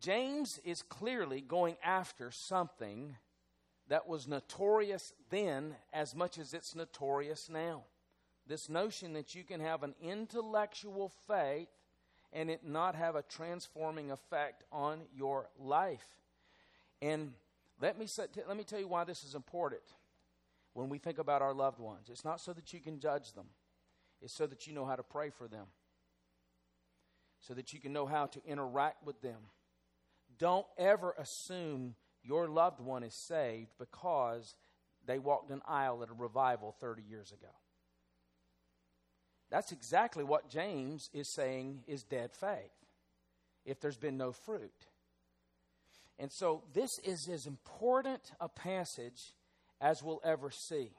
James 0.00 0.58
is 0.64 0.82
clearly 0.82 1.40
going 1.40 1.76
after 1.84 2.30
something 2.30 3.16
that 3.88 4.08
was 4.08 4.26
notorious 4.26 5.12
then 5.30 5.74
as 5.92 6.14
much 6.14 6.38
as 6.38 6.54
it's 6.54 6.74
notorious 6.74 7.48
now. 7.50 7.82
This 8.46 8.68
notion 8.68 9.12
that 9.12 9.34
you 9.34 9.44
can 9.44 9.60
have 9.60 9.82
an 9.82 9.94
intellectual 10.00 11.12
faith 11.26 11.68
and 12.32 12.48
it 12.48 12.64
not 12.64 12.94
have 12.94 13.16
a 13.16 13.22
transforming 13.22 14.10
effect 14.10 14.64
on 14.72 15.02
your 15.14 15.50
life. 15.58 16.06
And 17.02 17.32
let 17.80 17.98
me, 17.98 18.06
let 18.46 18.56
me 18.56 18.64
tell 18.64 18.80
you 18.80 18.88
why 18.88 19.04
this 19.04 19.24
is 19.24 19.34
important 19.34 19.82
when 20.72 20.88
we 20.88 20.98
think 20.98 21.18
about 21.18 21.42
our 21.42 21.52
loved 21.52 21.80
ones. 21.80 22.08
It's 22.10 22.24
not 22.24 22.40
so 22.40 22.52
that 22.52 22.72
you 22.72 22.80
can 22.80 23.00
judge 23.00 23.32
them, 23.32 23.46
it's 24.22 24.32
so 24.32 24.46
that 24.46 24.66
you 24.66 24.72
know 24.72 24.86
how 24.86 24.96
to 24.96 25.02
pray 25.02 25.30
for 25.30 25.48
them 25.48 25.66
so 27.40 27.54
that 27.54 27.72
you 27.72 27.80
can 27.80 27.92
know 27.92 28.06
how 28.06 28.26
to 28.26 28.40
interact 28.46 29.04
with 29.04 29.20
them. 29.22 29.38
Don't 30.38 30.66
ever 30.78 31.14
assume 31.18 31.94
your 32.22 32.48
loved 32.48 32.80
one 32.80 33.02
is 33.02 33.14
saved 33.14 33.70
because 33.78 34.54
they 35.06 35.18
walked 35.18 35.50
an 35.50 35.62
aisle 35.66 36.02
at 36.02 36.10
a 36.10 36.14
revival 36.14 36.74
30 36.80 37.02
years 37.02 37.32
ago. 37.32 37.52
That's 39.50 39.72
exactly 39.72 40.22
what 40.22 40.48
James 40.48 41.10
is 41.12 41.32
saying 41.32 41.82
is 41.86 42.04
dead 42.04 42.30
faith 42.32 42.70
if 43.64 43.80
there's 43.80 43.96
been 43.96 44.16
no 44.16 44.32
fruit. 44.32 44.86
And 46.18 46.30
so 46.30 46.62
this 46.72 46.90
is 47.02 47.28
as 47.28 47.46
important 47.46 48.32
a 48.40 48.48
passage 48.48 49.34
as 49.80 50.02
we'll 50.02 50.20
ever 50.24 50.50
see. 50.50 50.92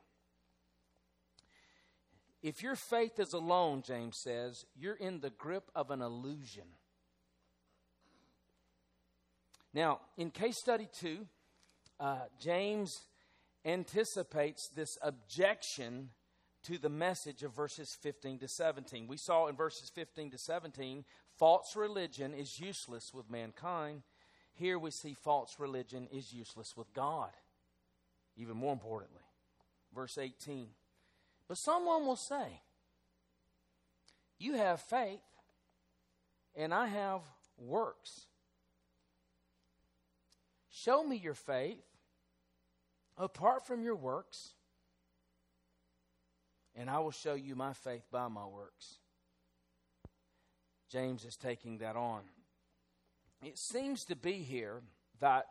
If 2.41 2.63
your 2.63 2.75
faith 2.75 3.19
is 3.19 3.33
alone, 3.33 3.83
James 3.86 4.17
says, 4.17 4.65
you're 4.75 4.95
in 4.95 5.19
the 5.19 5.29
grip 5.29 5.69
of 5.75 5.91
an 5.91 6.01
illusion. 6.01 6.63
Now, 9.74 10.00
in 10.17 10.31
case 10.31 10.57
study 10.57 10.88
two, 10.91 11.27
uh, 12.00 12.21
James 12.39 13.01
anticipates 13.63 14.67
this 14.67 14.98
objection 15.03 16.10
to 16.63 16.77
the 16.77 16.89
message 16.89 17.43
of 17.43 17.55
verses 17.55 17.95
15 18.01 18.39
to 18.39 18.48
17. 18.48 19.07
We 19.07 19.17
saw 19.17 19.48
in 19.48 19.55
verses 19.55 19.89
15 19.93 20.31
to 20.31 20.38
17, 20.38 21.05
false 21.38 21.75
religion 21.75 22.33
is 22.33 22.60
useless 22.60 23.13
with 23.13 23.29
mankind. 23.29 24.01
Here 24.53 24.77
we 24.77 24.91
see 24.91 25.13
false 25.13 25.55
religion 25.60 26.07
is 26.12 26.33
useless 26.33 26.75
with 26.75 26.93
God. 26.93 27.31
Even 28.36 28.57
more 28.57 28.74
importantly, 28.74 29.24
verse 29.93 30.17
18. 30.17 30.67
But 31.51 31.58
someone 31.58 32.05
will 32.05 32.15
say, 32.15 32.62
You 34.39 34.53
have 34.53 34.79
faith, 34.79 35.20
and 36.55 36.74
I 36.74 36.88
have 36.88 37.20
works. 37.58 38.22
Show 40.70 41.03
me 41.03 41.17
your 41.17 41.34
faith 41.34 41.84
apart 43.17 43.67
from 43.67 43.84
your 43.84 43.98
works, 43.98 44.53
and 46.74 46.89
I 46.89 47.00
will 47.00 47.12
show 47.12 47.34
you 47.34 47.53
my 47.53 47.74
faith 47.74 48.05
by 48.10 48.29
my 48.29 48.46
works. 48.46 49.00
James 50.89 51.25
is 51.25 51.36
taking 51.36 51.79
that 51.79 51.98
on. 51.98 52.22
It 53.43 53.58
seems 53.58 54.05
to 54.05 54.15
be 54.15 54.36
here 54.36 54.84
that 55.20 55.48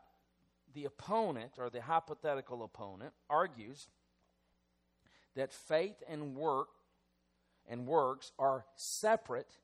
the 0.73 0.87
opponent 0.87 1.59
or 1.59 1.69
the 1.69 1.83
hypothetical 1.83 2.65
opponent 2.65 3.13
argues 3.29 3.87
that 5.37 5.53
faith 5.53 6.03
and 6.09 6.35
work 6.35 6.69
and 7.69 7.87
works 7.87 8.33
are 8.39 8.65
separate. 8.77 9.59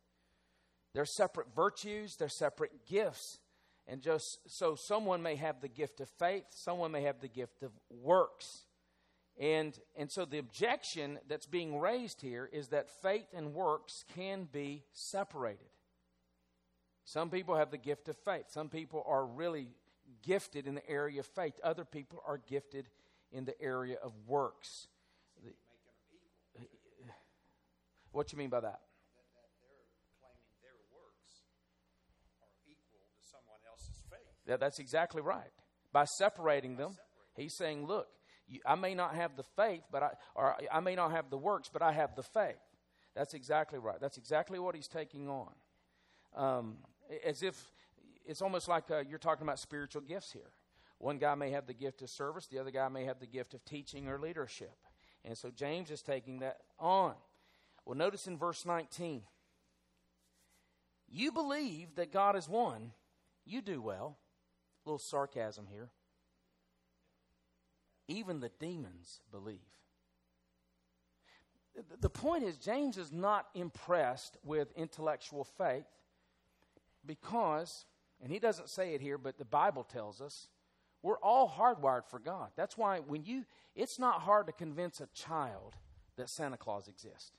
They're 0.95 1.05
separate 1.05 1.49
virtues, 1.55 2.17
they're 2.17 2.29
separate 2.29 2.87
gifts. 2.87 3.39
And 3.89 4.01
just 4.03 4.39
so 4.49 4.75
someone 4.75 5.23
may 5.23 5.37
have 5.37 5.61
the 5.61 5.69
gift 5.69 6.01
of 6.01 6.09
faith, 6.09 6.45
someone 6.51 6.91
may 6.91 7.03
have 7.03 7.21
the 7.21 7.29
gift 7.29 7.63
of 7.63 7.71
works. 7.91 8.67
And, 9.39 9.79
and 9.95 10.11
so 10.11 10.25
the 10.25 10.39
objection 10.39 11.19
that's 11.29 11.47
being 11.47 11.79
raised 11.79 12.23
here 12.23 12.49
is 12.53 12.69
that 12.69 12.89
faith 13.03 13.27
and 13.35 13.55
works 13.55 14.05
can 14.15 14.49
be 14.51 14.85
separated. 14.93 15.69
Some 17.05 17.31
people 17.31 17.55
have 17.55 17.71
the 17.71 17.79
gift 17.79 18.09
of 18.09 18.17
faith. 18.17 18.47
Some 18.49 18.69
people 18.69 19.05
are 19.07 19.25
really 19.25 19.69
gifted 20.23 20.67
in 20.67 20.75
the 20.75 20.89
area 20.91 21.21
of 21.21 21.27
faith. 21.27 21.55
Other 21.63 21.85
people 21.85 22.23
are 22.27 22.39
gifted 22.39 22.89
in 23.31 23.45
the 23.45 23.61
area 23.61 23.97
of 24.03 24.13
works. 24.27 24.89
What 28.17 28.33
you 28.33 28.39
mean 28.39 28.49
by 28.49 28.61
that? 28.61 28.81
Yeah, 34.49 34.57
that's 34.57 34.79
exactly 34.79 35.21
right. 35.21 35.51
By 35.93 36.07
separating 36.07 36.77
them, 36.77 36.97
he's 37.37 37.55
saying, 37.55 37.87
look, 37.87 38.07
you, 38.49 38.61
I 38.65 38.75
may 38.75 38.95
not 38.95 39.15
have 39.15 39.37
the 39.37 39.43
faith, 39.43 39.83
but 39.93 40.03
I, 40.03 40.11
or 40.35 40.57
I 40.73 40.81
may 40.81 40.95
not 40.95 41.11
have 41.11 41.29
the 41.29 41.37
works, 41.37 41.69
but 41.71 41.83
I 41.83 41.93
have 41.93 42.17
the 42.17 42.23
faith. 42.23 42.57
That's 43.15 43.35
exactly 43.35 43.79
right. 43.79 44.01
That's 44.01 44.17
exactly 44.17 44.59
what 44.59 44.75
he's 44.75 44.89
taking 44.89 45.29
on. 45.29 45.53
Um, 46.35 46.77
as 47.23 47.43
if 47.43 47.71
it's 48.25 48.41
almost 48.41 48.67
like 48.67 48.91
uh, 48.91 49.03
you're 49.07 49.19
talking 49.19 49.43
about 49.43 49.59
spiritual 49.59 50.01
gifts 50.01 50.33
here. 50.33 50.53
One 50.99 51.19
guy 51.19 51.35
may 51.35 51.51
have 51.51 51.67
the 51.67 51.75
gift 51.75 52.01
of 52.01 52.09
service, 52.09 52.47
the 52.47 52.61
other 52.61 52.71
guy 52.71 52.89
may 52.89 53.05
have 53.05 53.21
the 53.21 53.27
gift 53.27 53.53
of 53.53 53.63
teaching 53.67 54.09
or 54.09 54.19
leadership. 54.19 54.75
And 55.23 55.37
so 55.37 55.51
James 55.51 55.91
is 55.91 56.01
taking 56.01 56.39
that 56.39 56.59
on. 56.79 57.15
Well, 57.87 57.97
notice 57.97 58.27
in 58.27 58.37
verse 58.37 58.67
19 58.67 59.23
you 61.09 61.31
believe 61.31 61.95
that 61.95 62.13
God 62.13 62.37
is 62.37 62.49
one, 62.49 62.91
you 63.45 63.63
do 63.63 63.81
well. 63.81 64.19
A 64.85 64.89
little 64.89 64.99
sarcasm 64.99 65.67
here. 65.71 65.89
Even 68.09 68.41
the 68.41 68.51
demons 68.59 69.21
believe. 69.31 69.61
The 72.01 72.11
point 72.11 72.43
is, 72.43 72.57
James 72.57 72.97
is 72.97 73.13
not 73.13 73.47
impressed 73.55 74.37
with 74.45 74.73
intellectual 74.77 75.45
faith 75.45 75.87
because, 77.05 77.85
and 78.21 78.33
he 78.33 78.39
doesn't 78.39 78.69
say 78.69 78.95
it 78.95 79.01
here, 79.01 79.19
but 79.19 79.39
the 79.39 79.45
Bible 79.45 79.85
tells 79.85 80.21
us, 80.21 80.49
we're 81.03 81.19
all 81.19 81.49
hardwired 81.49 82.07
for 82.07 82.19
God. 82.19 82.49
That's 82.57 82.77
why 82.77 82.99
when 83.01 83.25
you, 83.25 83.45
it's 83.75 83.99
not 83.99 84.23
hard 84.23 84.47
to 84.47 84.53
convince 84.53 85.01
a 85.01 85.09
child 85.15 85.77
that 86.17 86.31
Santa 86.31 86.57
Claus 86.57 86.89
exists 86.89 87.33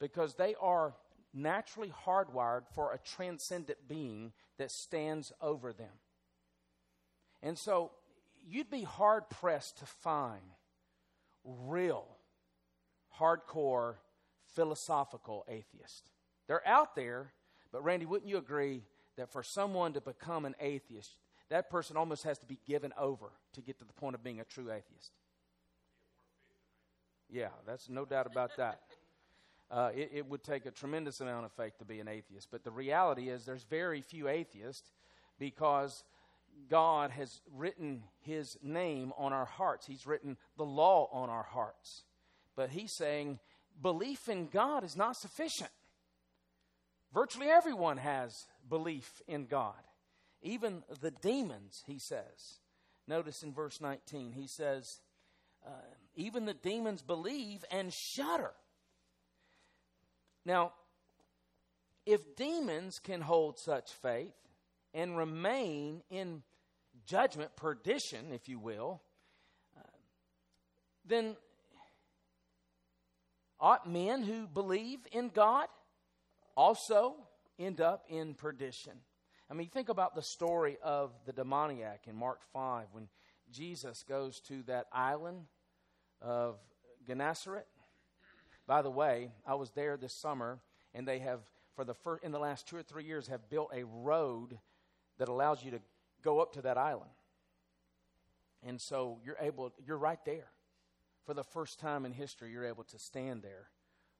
because 0.00 0.34
they 0.34 0.54
are 0.60 0.94
naturally 1.32 1.92
hardwired 2.06 2.62
for 2.74 2.92
a 2.92 2.98
transcendent 2.98 3.78
being 3.88 4.32
that 4.58 4.70
stands 4.70 5.32
over 5.40 5.72
them. 5.72 5.92
And 7.42 7.58
so 7.58 7.92
you'd 8.48 8.70
be 8.70 8.82
hard 8.82 9.28
pressed 9.28 9.78
to 9.78 9.86
find 9.86 10.42
real, 11.44 12.06
hardcore, 13.20 13.96
philosophical 14.54 15.44
atheists. 15.48 16.10
They're 16.48 16.66
out 16.66 16.94
there, 16.94 17.32
but 17.72 17.84
Randy, 17.84 18.06
wouldn't 18.06 18.28
you 18.28 18.38
agree 18.38 18.82
that 19.16 19.30
for 19.30 19.42
someone 19.42 19.92
to 19.92 20.00
become 20.00 20.44
an 20.44 20.54
atheist, 20.60 21.16
that 21.48 21.70
person 21.70 21.96
almost 21.96 22.24
has 22.24 22.38
to 22.38 22.46
be 22.46 22.58
given 22.66 22.92
over 22.98 23.26
to 23.52 23.60
get 23.60 23.78
to 23.78 23.84
the 23.84 23.92
point 23.92 24.14
of 24.14 24.24
being 24.24 24.40
a 24.40 24.44
true 24.44 24.70
atheist? 24.70 25.12
Yeah, 27.28 27.48
that's 27.66 27.88
no 27.88 28.04
doubt 28.04 28.26
about 28.26 28.56
that. 28.56 28.80
Uh, 29.70 29.90
it, 29.94 30.10
it, 30.14 30.26
would 30.28 30.44
take 30.44 30.64
a 30.64 30.70
tremendous 30.70 31.20
amount 31.20 31.44
of 31.44 31.52
faith 31.52 31.76
to 31.78 31.84
be 31.84 31.98
an 31.98 32.06
atheist. 32.06 32.48
But 32.52 32.62
the 32.62 32.70
reality 32.70 33.28
is, 33.28 33.44
there's 33.44 33.64
very 33.64 34.00
few 34.00 34.28
atheists 34.28 34.88
because 35.40 36.04
God 36.70 37.10
has 37.10 37.40
written 37.52 38.04
His 38.20 38.56
name 38.62 39.12
on 39.18 39.32
our 39.32 39.44
hearts. 39.44 39.86
He's 39.86 40.06
written 40.06 40.36
the 40.56 40.64
law 40.64 41.08
on 41.12 41.30
our 41.30 41.42
hearts. 41.42 42.04
But 42.54 42.70
He's 42.70 42.94
saying 42.96 43.40
belief 43.82 44.28
in 44.28 44.46
God 44.46 44.84
is 44.84 44.96
not 44.96 45.16
sufficient. 45.16 45.70
Virtually 47.12 47.48
everyone 47.48 47.96
has 47.96 48.46
belief 48.68 49.22
in 49.26 49.46
God, 49.46 49.74
even 50.42 50.84
the 51.00 51.10
demons, 51.10 51.82
He 51.86 51.98
says. 51.98 52.60
Notice 53.08 53.42
in 53.42 53.52
verse 53.52 53.80
19, 53.80 54.32
He 54.32 54.46
says, 54.46 55.00
uh, 55.66 55.70
even 56.14 56.44
the 56.44 56.54
demons 56.54 57.02
believe 57.02 57.64
and 57.70 57.92
shudder. 57.92 58.52
Now, 60.46 60.74
if 62.06 62.36
demons 62.36 63.00
can 63.00 63.20
hold 63.20 63.58
such 63.58 63.90
faith 63.90 64.32
and 64.94 65.18
remain 65.18 66.02
in 66.08 66.44
judgment, 67.04 67.56
perdition, 67.56 68.32
if 68.32 68.48
you 68.48 68.60
will, 68.60 69.02
uh, 69.76 69.82
then 71.04 71.36
ought 73.58 73.90
men 73.90 74.22
who 74.22 74.46
believe 74.46 75.00
in 75.10 75.30
God 75.30 75.66
also 76.56 77.16
end 77.58 77.80
up 77.80 78.04
in 78.08 78.34
perdition. 78.34 78.92
I 79.50 79.54
mean, 79.54 79.68
think 79.68 79.88
about 79.88 80.14
the 80.14 80.22
story 80.22 80.78
of 80.80 81.10
the 81.26 81.32
demoniac 81.32 82.04
in 82.06 82.14
Mark 82.14 82.40
5 82.52 82.86
when 82.92 83.08
Jesus 83.50 84.04
goes 84.08 84.40
to 84.42 84.62
that 84.64 84.86
island 84.92 85.46
of 86.22 86.56
Gennesaret 87.04 87.66
by 88.66 88.82
the 88.82 88.90
way, 88.90 89.30
I 89.46 89.54
was 89.54 89.70
there 89.70 89.96
this 89.96 90.12
summer, 90.12 90.58
and 90.94 91.06
they 91.06 91.20
have, 91.20 91.40
for 91.74 91.84
the 91.84 91.94
first, 91.94 92.24
in 92.24 92.32
the 92.32 92.38
last 92.38 92.66
two 92.66 92.76
or 92.76 92.82
three 92.82 93.04
years, 93.04 93.28
have 93.28 93.48
built 93.48 93.70
a 93.72 93.84
road 93.84 94.58
that 95.18 95.28
allows 95.28 95.64
you 95.64 95.70
to 95.72 95.80
go 96.22 96.40
up 96.40 96.52
to 96.54 96.62
that 96.62 96.76
island. 96.76 97.10
And 98.62 98.80
so 98.80 99.18
you're 99.24 99.36
able, 99.40 99.72
you're 99.86 99.96
right 99.96 100.22
there. 100.24 100.48
For 101.24 101.34
the 101.34 101.44
first 101.44 101.78
time 101.80 102.04
in 102.04 102.12
history, 102.12 102.50
you're 102.50 102.64
able 102.64 102.84
to 102.84 102.98
stand 102.98 103.42
there 103.42 103.68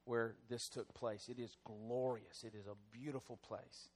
where 0.04 0.36
this 0.48 0.68
took 0.68 0.92
place. 0.94 1.28
It 1.28 1.38
is 1.38 1.56
glorious, 1.64 2.44
it 2.44 2.54
is 2.54 2.66
a 2.66 2.76
beautiful 2.96 3.36
place. 3.36 3.90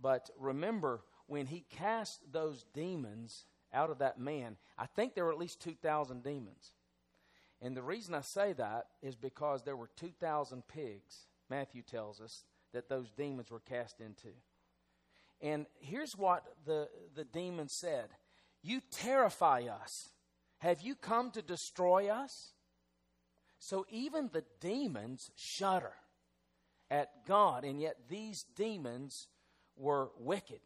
But 0.00 0.30
remember, 0.38 1.02
when 1.26 1.46
he 1.46 1.64
cast 1.70 2.20
those 2.32 2.64
demons 2.74 3.44
out 3.72 3.90
of 3.90 3.98
that 3.98 4.18
man, 4.18 4.56
I 4.78 4.86
think 4.86 5.14
there 5.14 5.24
were 5.24 5.32
at 5.32 5.38
least 5.38 5.60
2,000 5.60 6.22
demons. 6.22 6.72
And 7.62 7.76
the 7.76 7.82
reason 7.82 8.12
I 8.14 8.22
say 8.22 8.52
that 8.54 8.86
is 9.02 9.14
because 9.14 9.62
there 9.62 9.76
were 9.76 9.90
2,000 9.96 10.66
pigs, 10.66 11.26
Matthew 11.48 11.82
tells 11.82 12.20
us, 12.20 12.42
that 12.72 12.88
those 12.88 13.10
demons 13.12 13.50
were 13.50 13.60
cast 13.60 14.00
into. 14.00 14.30
And 15.40 15.66
here's 15.78 16.16
what 16.16 16.44
the, 16.66 16.88
the 17.14 17.24
demon 17.24 17.68
said 17.68 18.08
You 18.62 18.80
terrify 18.90 19.62
us. 19.62 20.08
Have 20.58 20.80
you 20.80 20.94
come 20.94 21.30
to 21.32 21.42
destroy 21.42 22.08
us? 22.08 22.52
So 23.58 23.86
even 23.90 24.30
the 24.32 24.44
demons 24.60 25.30
shudder 25.36 25.92
at 26.90 27.26
God, 27.26 27.64
and 27.64 27.80
yet 27.80 27.96
these 28.08 28.44
demons 28.56 29.28
were 29.76 30.10
wicked. 30.18 30.60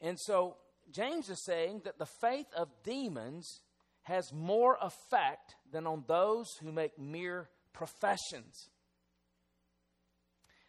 And 0.00 0.18
so 0.18 0.56
James 0.90 1.28
is 1.28 1.38
saying 1.38 1.82
that 1.84 1.98
the 1.98 2.06
faith 2.06 2.46
of 2.54 2.68
demons 2.82 3.60
has 4.02 4.32
more 4.32 4.78
effect 4.80 5.55
than 5.72 5.86
on 5.86 6.04
those 6.06 6.48
who 6.62 6.72
make 6.72 6.98
mere 6.98 7.48
professions. 7.72 8.68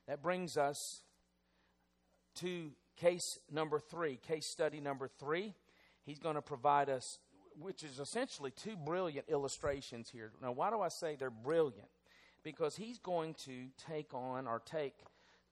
That 0.07 0.21
brings 0.21 0.57
us 0.57 0.77
to 2.35 2.71
case 2.95 3.39
number 3.51 3.79
three, 3.79 4.17
case 4.27 4.49
study 4.51 4.79
number 4.79 5.07
three. 5.19 5.53
He's 6.03 6.19
going 6.19 6.35
to 6.35 6.41
provide 6.41 6.89
us, 6.89 7.19
which 7.59 7.83
is 7.83 7.99
essentially 7.99 8.51
two 8.51 8.75
brilliant 8.75 9.27
illustrations 9.29 10.09
here. 10.09 10.31
Now, 10.41 10.51
why 10.51 10.69
do 10.69 10.81
I 10.81 10.89
say 10.89 11.15
they're 11.15 11.29
brilliant? 11.29 11.89
Because 12.43 12.75
he's 12.75 12.99
going 12.99 13.35
to 13.45 13.67
take 13.89 14.13
on 14.13 14.47
or 14.47 14.61
take 14.65 14.93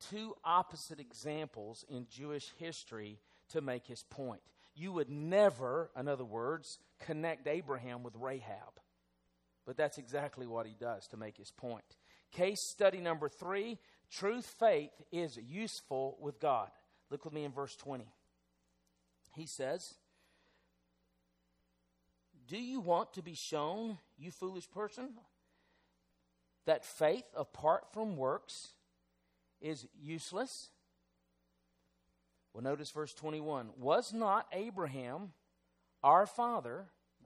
two 0.10 0.36
opposite 0.44 1.00
examples 1.00 1.84
in 1.90 2.08
Jewish 2.10 2.52
history 2.58 3.20
to 3.50 3.62
make 3.62 3.86
his 3.86 4.04
point. 4.04 4.42
You 4.76 4.92
would 4.94 5.10
never, 5.10 5.90
in 5.98 6.08
other 6.08 6.26
words, 6.26 6.80
connect 7.00 7.48
Abraham 7.48 8.04
with 8.04 8.16
Rahab. 8.16 8.80
But 9.66 9.78
that's 9.78 9.98
exactly 9.98 10.46
what 10.46 10.68
he 10.68 10.76
does 10.80 11.08
to 11.08 11.18
make 11.18 11.38
his 11.38 11.52
point. 11.52 11.98
Case 12.32 12.62
study 12.62 13.00
number 13.00 13.30
three 13.30 13.80
truth 14.12 14.56
faith 14.60 14.92
is 15.12 15.38
useful 15.38 16.18
with 16.20 16.40
God. 16.40 16.70
Look 17.10 17.26
with 17.26 17.34
me 17.34 17.44
in 17.44 17.52
verse 17.52 17.76
20. 17.76 18.06
He 19.36 19.46
says, 19.46 19.96
Do 22.48 22.58
you 22.58 22.80
want 22.80 23.14
to 23.14 23.22
be 23.22 23.34
shown, 23.34 23.98
you 24.18 24.32
foolish 24.32 24.70
person, 24.70 25.10
that 26.66 26.86
faith 26.86 27.28
apart 27.36 27.86
from 27.94 28.18
works 28.18 28.70
is 29.62 29.88
useless? 30.00 30.70
Well, 32.54 32.64
notice 32.64 32.92
verse 32.92 33.14
21. 33.14 33.70
Was 33.78 34.14
not 34.14 34.48
Abraham, 34.54 35.34
our 36.04 36.26
father, 36.26 36.86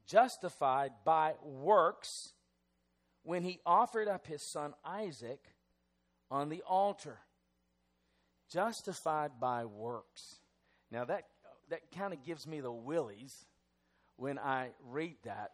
justified 0.10 0.92
by 1.06 1.34
works 1.44 2.34
when 3.24 3.44
he 3.44 3.60
offered 3.66 4.08
up 4.08 4.26
his 4.26 4.42
son 4.42 4.74
Isaac 4.84 5.40
on 6.32 6.50
the 6.50 6.64
altar. 6.68 7.20
Justified 8.52 9.32
by 9.40 9.66
works. 9.66 10.38
Now 10.92 11.06
that 11.06 11.26
that 11.70 11.82
kind 11.96 12.14
of 12.14 12.24
gives 12.24 12.48
me 12.48 12.62
the 12.62 12.72
willies 12.72 13.46
when 14.16 14.40
I 14.40 14.70
read 14.90 15.18
that. 15.24 15.52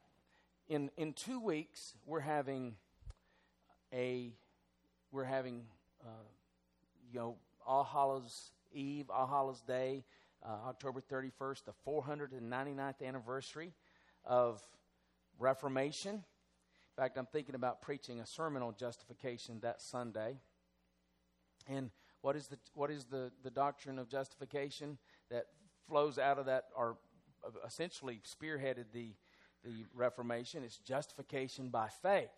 In 0.70 0.90
in 0.96 1.12
two 1.12 1.42
weeks 1.42 1.94
we're 2.06 2.22
having 2.22 2.76
a 3.94 4.32
we're 5.12 5.26
having 5.26 5.64
uh, 6.02 6.28
you 7.12 7.20
know 7.20 7.36
All 7.68 7.84
Hallows 7.84 8.52
Eve, 8.72 9.10
All 9.10 9.28
Hallows 9.28 9.62
Day, 9.62 10.06
uh, 10.42 10.70
October 10.70 11.02
31st, 11.02 11.66
the 11.66 11.74
499th 11.86 13.06
anniversary 13.06 13.74
of 14.26 14.62
Reformation. 15.40 16.16
In 16.16 17.04
fact, 17.04 17.18
I'm 17.18 17.26
thinking 17.26 17.56
about 17.56 17.82
preaching 17.82 18.20
a 18.20 18.26
sermon 18.26 18.64
on 18.64 18.76
justification 18.78 19.60
that 19.62 19.82
Sunday. 19.82 20.38
And 21.68 21.90
what 22.22 22.36
is 22.36 22.48
the 22.48 22.58
what 22.74 22.90
is 22.90 23.06
the, 23.06 23.32
the 23.44 23.52
doctrine 23.52 24.00
of 24.00 24.10
justification 24.10 24.98
that 25.30 25.46
flows 25.88 26.18
out 26.18 26.40
of 26.40 26.46
that 26.46 26.66
or 26.76 26.98
essentially 27.66 28.22
spearheaded 28.26 28.86
the 28.94 29.10
the 29.64 29.86
Reformation? 29.94 30.64
It's 30.64 30.78
justification 30.78 31.70
by 31.70 31.90
faith. 32.02 32.30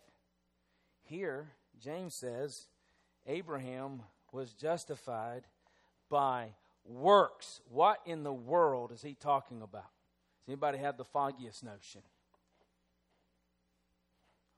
Here, 1.04 1.52
James 1.80 2.14
says 2.14 2.66
Abraham 3.26 4.02
was 4.32 4.52
justified 4.52 5.44
by 6.10 6.48
works. 6.84 7.60
What 7.70 7.98
in 8.06 8.24
the 8.24 8.32
world 8.32 8.92
is 8.92 9.02
he 9.02 9.14
talking 9.14 9.62
about? 9.62 9.90
Does 10.48 10.54
anybody 10.54 10.78
have 10.78 10.96
the 10.96 11.04
foggiest 11.04 11.62
notion? 11.62 12.00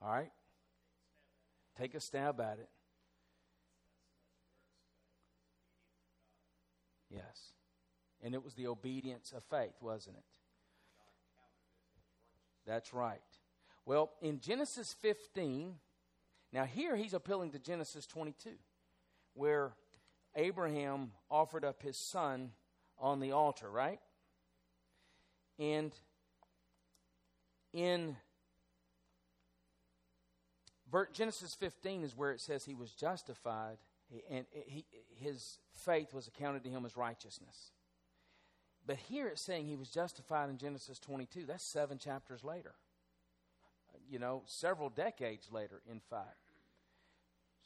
All 0.01 0.09
right? 0.09 0.31
Take 1.77 1.95
a 1.95 1.99
stab 1.99 2.39
at 2.39 2.59
it. 2.59 2.69
Yes. 7.09 7.55
And 8.23 8.33
it 8.33 8.41
was 8.41 8.53
the 8.53 8.67
obedience 8.67 9.33
of 9.35 9.43
faith, 9.43 9.73
wasn't 9.81 10.15
it? 10.15 10.23
That's 12.65 12.93
right. 12.93 13.19
Well, 13.85 14.11
in 14.21 14.39
Genesis 14.39 14.95
15, 15.01 15.75
now 16.53 16.63
here 16.63 16.95
he's 16.95 17.13
appealing 17.13 17.51
to 17.51 17.59
Genesis 17.59 18.07
22, 18.07 18.51
where 19.33 19.73
Abraham 20.37 21.11
offered 21.29 21.65
up 21.65 21.81
his 21.83 21.97
son 21.97 22.51
on 22.97 23.19
the 23.19 23.33
altar, 23.33 23.69
right? 23.69 23.99
And 25.61 25.93
in 27.71 28.17
Genesis 31.13 31.53
15 31.53 32.01
is 32.01 32.17
where 32.17 32.31
it 32.31 32.41
says 32.41 32.65
he 32.65 32.73
was 32.73 32.91
justified 32.91 33.77
and 34.29 34.45
he, 34.65 34.85
his 35.19 35.59
faith 35.85 36.13
was 36.13 36.27
accounted 36.27 36.63
to 36.63 36.69
him 36.69 36.83
as 36.83 36.97
righteousness. 36.97 37.71
But 38.87 38.97
here 38.97 39.27
it's 39.27 39.45
saying 39.45 39.67
he 39.67 39.75
was 39.75 39.89
justified 39.89 40.49
in 40.49 40.57
Genesis 40.57 40.97
22. 40.97 41.45
That's 41.45 41.63
seven 41.63 41.99
chapters 41.99 42.43
later. 42.43 42.73
You 44.09 44.17
know, 44.17 44.41
several 44.47 44.89
decades 44.89 45.47
later, 45.51 45.83
in 45.89 45.99
fact. 46.09 46.37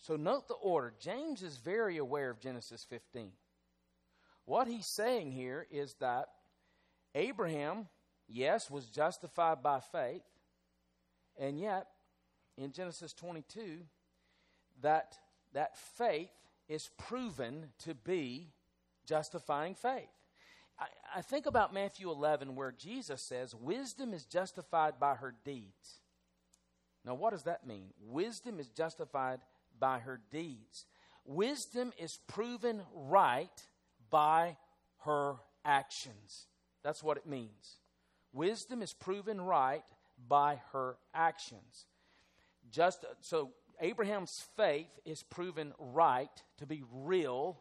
So 0.01 0.17
note 0.17 0.49
the 0.49 0.55
order. 0.55 0.93
James 0.99 1.41
is 1.41 1.57
very 1.57 1.95
aware 1.97 2.29
of 2.29 2.41
Genesis 2.41 2.85
15. 2.89 3.31
What 4.43 4.67
he's 4.67 4.85
saying 4.85 5.31
here 5.31 5.65
is 5.71 5.95
that 6.01 6.27
Abraham, 7.15 7.87
yes, 8.27 8.69
was 8.69 8.85
justified 8.85 9.63
by 9.63 9.79
faith, 9.79 10.23
and 11.39 11.59
yet 11.59 11.87
in 12.57 12.71
Genesis 12.71 13.13
22 13.13 13.79
that 14.81 15.17
that 15.53 15.77
faith 15.77 16.31
is 16.67 16.89
proven 16.97 17.67
to 17.79 17.95
be 17.95 18.49
justifying 19.05 19.73
faith. 19.73 20.09
I, 20.77 20.85
I, 21.15 21.21
think 21.21 21.45
about 21.45 21.73
Matthew 21.73 22.11
11 22.11 22.55
where 22.55 22.73
Jesus 22.73 23.21
says, 23.21 23.55
Wisdom 23.55 24.13
is 24.13 24.25
justified 24.25 24.99
by 24.99 25.15
her 25.15 25.33
deeds. 25.45 26.01
Now, 27.05 27.13
what 27.13 27.31
does 27.31 27.43
that 27.43 27.65
mean? 27.65 27.91
Wisdom 28.01 28.59
is 28.59 28.67
justified 28.67 29.39
by 29.79 29.99
her 29.99 30.19
deeds. 30.31 30.85
Wisdom 31.23 31.93
is 31.97 32.19
proven 32.27 32.81
right 32.93 33.61
by 34.09 34.57
her 35.05 35.35
actions. 35.63 36.47
That's 36.85 37.03
what 37.03 37.17
it 37.17 37.25
means. 37.25 37.79
Wisdom 38.31 38.83
is 38.83 38.93
proven 38.93 39.41
right 39.41 39.83
by 40.29 40.61
her 40.71 40.97
actions. 41.15 41.87
Just 42.69 43.03
so 43.21 43.49
Abraham's 43.81 44.45
faith 44.55 44.99
is 45.03 45.23
proven 45.23 45.73
right 45.79 46.29
to 46.59 46.67
be 46.67 46.83
real 46.93 47.57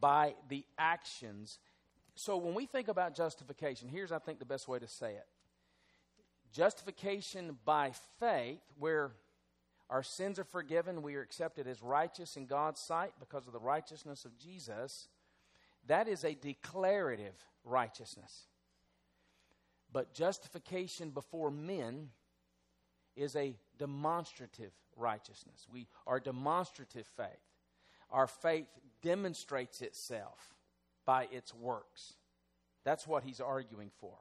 by 0.00 0.34
the 0.48 0.64
actions. 0.76 1.60
So 2.16 2.36
when 2.36 2.54
we 2.54 2.66
think 2.66 2.88
about 2.88 3.14
justification, 3.14 3.88
here's 3.88 4.10
I 4.10 4.18
think 4.18 4.40
the 4.40 4.44
best 4.44 4.66
way 4.66 4.80
to 4.80 4.88
say 4.88 5.12
it. 5.12 5.26
Justification 6.52 7.58
by 7.64 7.92
faith 8.18 8.60
where 8.76 9.12
our 9.88 10.02
sins 10.02 10.40
are 10.40 10.44
forgiven, 10.44 11.02
we 11.02 11.14
are 11.14 11.22
accepted 11.22 11.68
as 11.68 11.80
righteous 11.80 12.36
in 12.36 12.46
God's 12.46 12.80
sight 12.80 13.12
because 13.20 13.46
of 13.46 13.52
the 13.52 13.60
righteousness 13.60 14.24
of 14.24 14.36
Jesus. 14.36 15.06
That 15.86 16.08
is 16.08 16.24
a 16.24 16.34
declarative 16.34 17.34
righteousness. 17.64 18.46
But 19.92 20.14
justification 20.14 21.10
before 21.10 21.50
men 21.50 22.10
is 23.14 23.36
a 23.36 23.56
demonstrative 23.78 24.72
righteousness. 24.96 25.66
We 25.72 25.86
are 26.06 26.20
demonstrative 26.20 27.06
faith. 27.16 27.26
Our 28.10 28.26
faith 28.26 28.66
demonstrates 29.02 29.82
itself 29.82 30.54
by 31.04 31.28
its 31.30 31.54
works. 31.54 32.14
That's 32.84 33.06
what 33.06 33.24
he's 33.24 33.40
arguing 33.40 33.90
for. 34.00 34.14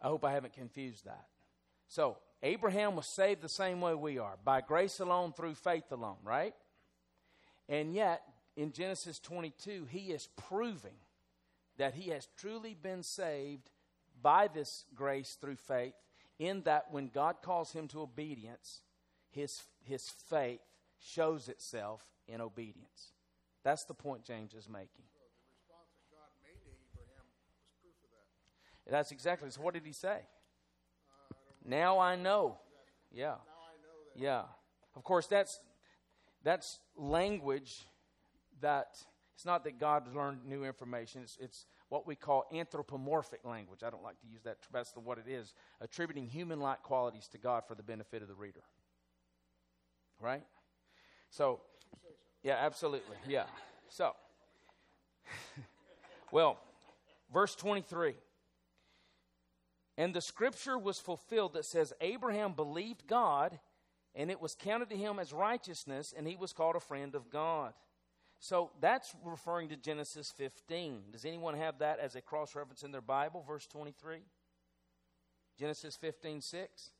I 0.00 0.08
hope 0.08 0.24
I 0.24 0.32
haven't 0.32 0.52
confused 0.52 1.04
that. 1.06 1.26
So, 1.88 2.18
Abraham 2.42 2.94
was 2.94 3.06
saved 3.06 3.42
the 3.42 3.48
same 3.48 3.80
way 3.80 3.94
we 3.94 4.18
are 4.18 4.36
by 4.44 4.60
grace 4.60 5.00
alone, 5.00 5.32
through 5.32 5.54
faith 5.54 5.90
alone, 5.90 6.18
right? 6.22 6.54
And 7.68 7.92
yet, 7.92 8.22
in 8.58 8.72
Genesis 8.72 9.20
22, 9.20 9.86
he 9.88 10.10
is 10.10 10.28
proving 10.36 10.98
that 11.76 11.94
he 11.94 12.10
has 12.10 12.26
truly 12.36 12.74
been 12.74 13.04
saved 13.04 13.70
by 14.20 14.48
this 14.48 14.84
grace 14.96 15.38
through 15.40 15.54
faith 15.54 15.94
in 16.40 16.62
that 16.62 16.86
when 16.90 17.06
God 17.06 17.36
calls 17.40 17.72
him 17.72 17.86
to 17.88 18.00
obedience, 18.00 18.80
his, 19.30 19.62
his 19.84 20.10
faith 20.28 20.58
shows 20.98 21.48
itself 21.48 22.04
in 22.26 22.40
obedience. 22.40 23.12
That's 23.62 23.84
the 23.84 23.94
point 23.94 24.24
James 24.24 24.52
is 24.54 24.68
making. 24.68 25.04
that. 28.86 28.90
That's 28.90 29.12
exactly. 29.12 29.50
So, 29.50 29.60
what 29.60 29.74
did 29.74 29.86
he 29.86 29.92
say? 29.92 30.18
Uh, 31.30 31.34
now 31.64 32.00
I 32.00 32.16
know. 32.16 32.58
Yeah. 33.12 33.26
Now 33.26 33.30
I 33.30 33.76
know 33.82 34.14
that. 34.16 34.20
Yeah. 34.20 34.42
Of 34.96 35.04
course, 35.04 35.28
that's 35.28 35.60
that's 36.42 36.80
language 36.96 37.86
that 38.60 38.98
it's 39.34 39.46
not 39.46 39.62
that 39.64 39.78
God 39.78 40.12
learned 40.14 40.44
new 40.44 40.64
information. 40.64 41.22
It's, 41.22 41.38
it's 41.40 41.66
what 41.90 42.08
we 42.08 42.16
call 42.16 42.44
anthropomorphic 42.52 43.44
language. 43.44 43.84
I 43.84 43.90
don't 43.90 44.02
like 44.02 44.20
to 44.20 44.26
use 44.26 44.42
that, 44.42 44.58
that's 44.72 44.92
what 44.96 45.16
it 45.18 45.30
is. 45.30 45.54
Attributing 45.80 46.26
human 46.26 46.60
like 46.60 46.82
qualities 46.82 47.28
to 47.28 47.38
God 47.38 47.62
for 47.68 47.76
the 47.76 47.82
benefit 47.84 48.20
of 48.20 48.26
the 48.26 48.34
reader. 48.34 48.62
Right? 50.20 50.42
So, 51.30 51.60
yeah, 52.42 52.56
absolutely. 52.58 53.16
Yeah. 53.28 53.44
So, 53.88 54.12
well, 56.32 56.58
verse 57.32 57.54
23. 57.54 58.14
And 59.96 60.12
the 60.12 60.20
scripture 60.20 60.78
was 60.78 60.98
fulfilled 60.98 61.54
that 61.54 61.64
says, 61.64 61.92
Abraham 62.00 62.54
believed 62.54 63.06
God, 63.06 63.58
and 64.14 64.30
it 64.30 64.40
was 64.40 64.54
counted 64.54 64.90
to 64.90 64.96
him 64.96 65.18
as 65.18 65.32
righteousness, 65.32 66.14
and 66.16 66.26
he 66.26 66.36
was 66.36 66.52
called 66.52 66.76
a 66.76 66.80
friend 66.80 67.14
of 67.14 67.30
God. 67.30 67.72
So 68.40 68.70
that's 68.80 69.14
referring 69.24 69.68
to 69.70 69.76
Genesis 69.76 70.32
15. 70.36 71.02
Does 71.12 71.24
anyone 71.24 71.54
have 71.54 71.80
that 71.80 71.98
as 71.98 72.14
a 72.14 72.20
cross 72.20 72.54
reference 72.54 72.82
in 72.82 72.92
their 72.92 73.00
Bible, 73.00 73.44
verse 73.46 73.66
23? 73.66 74.18
Genesis 75.58 75.96
15, 75.96 76.40
6. 76.40 76.90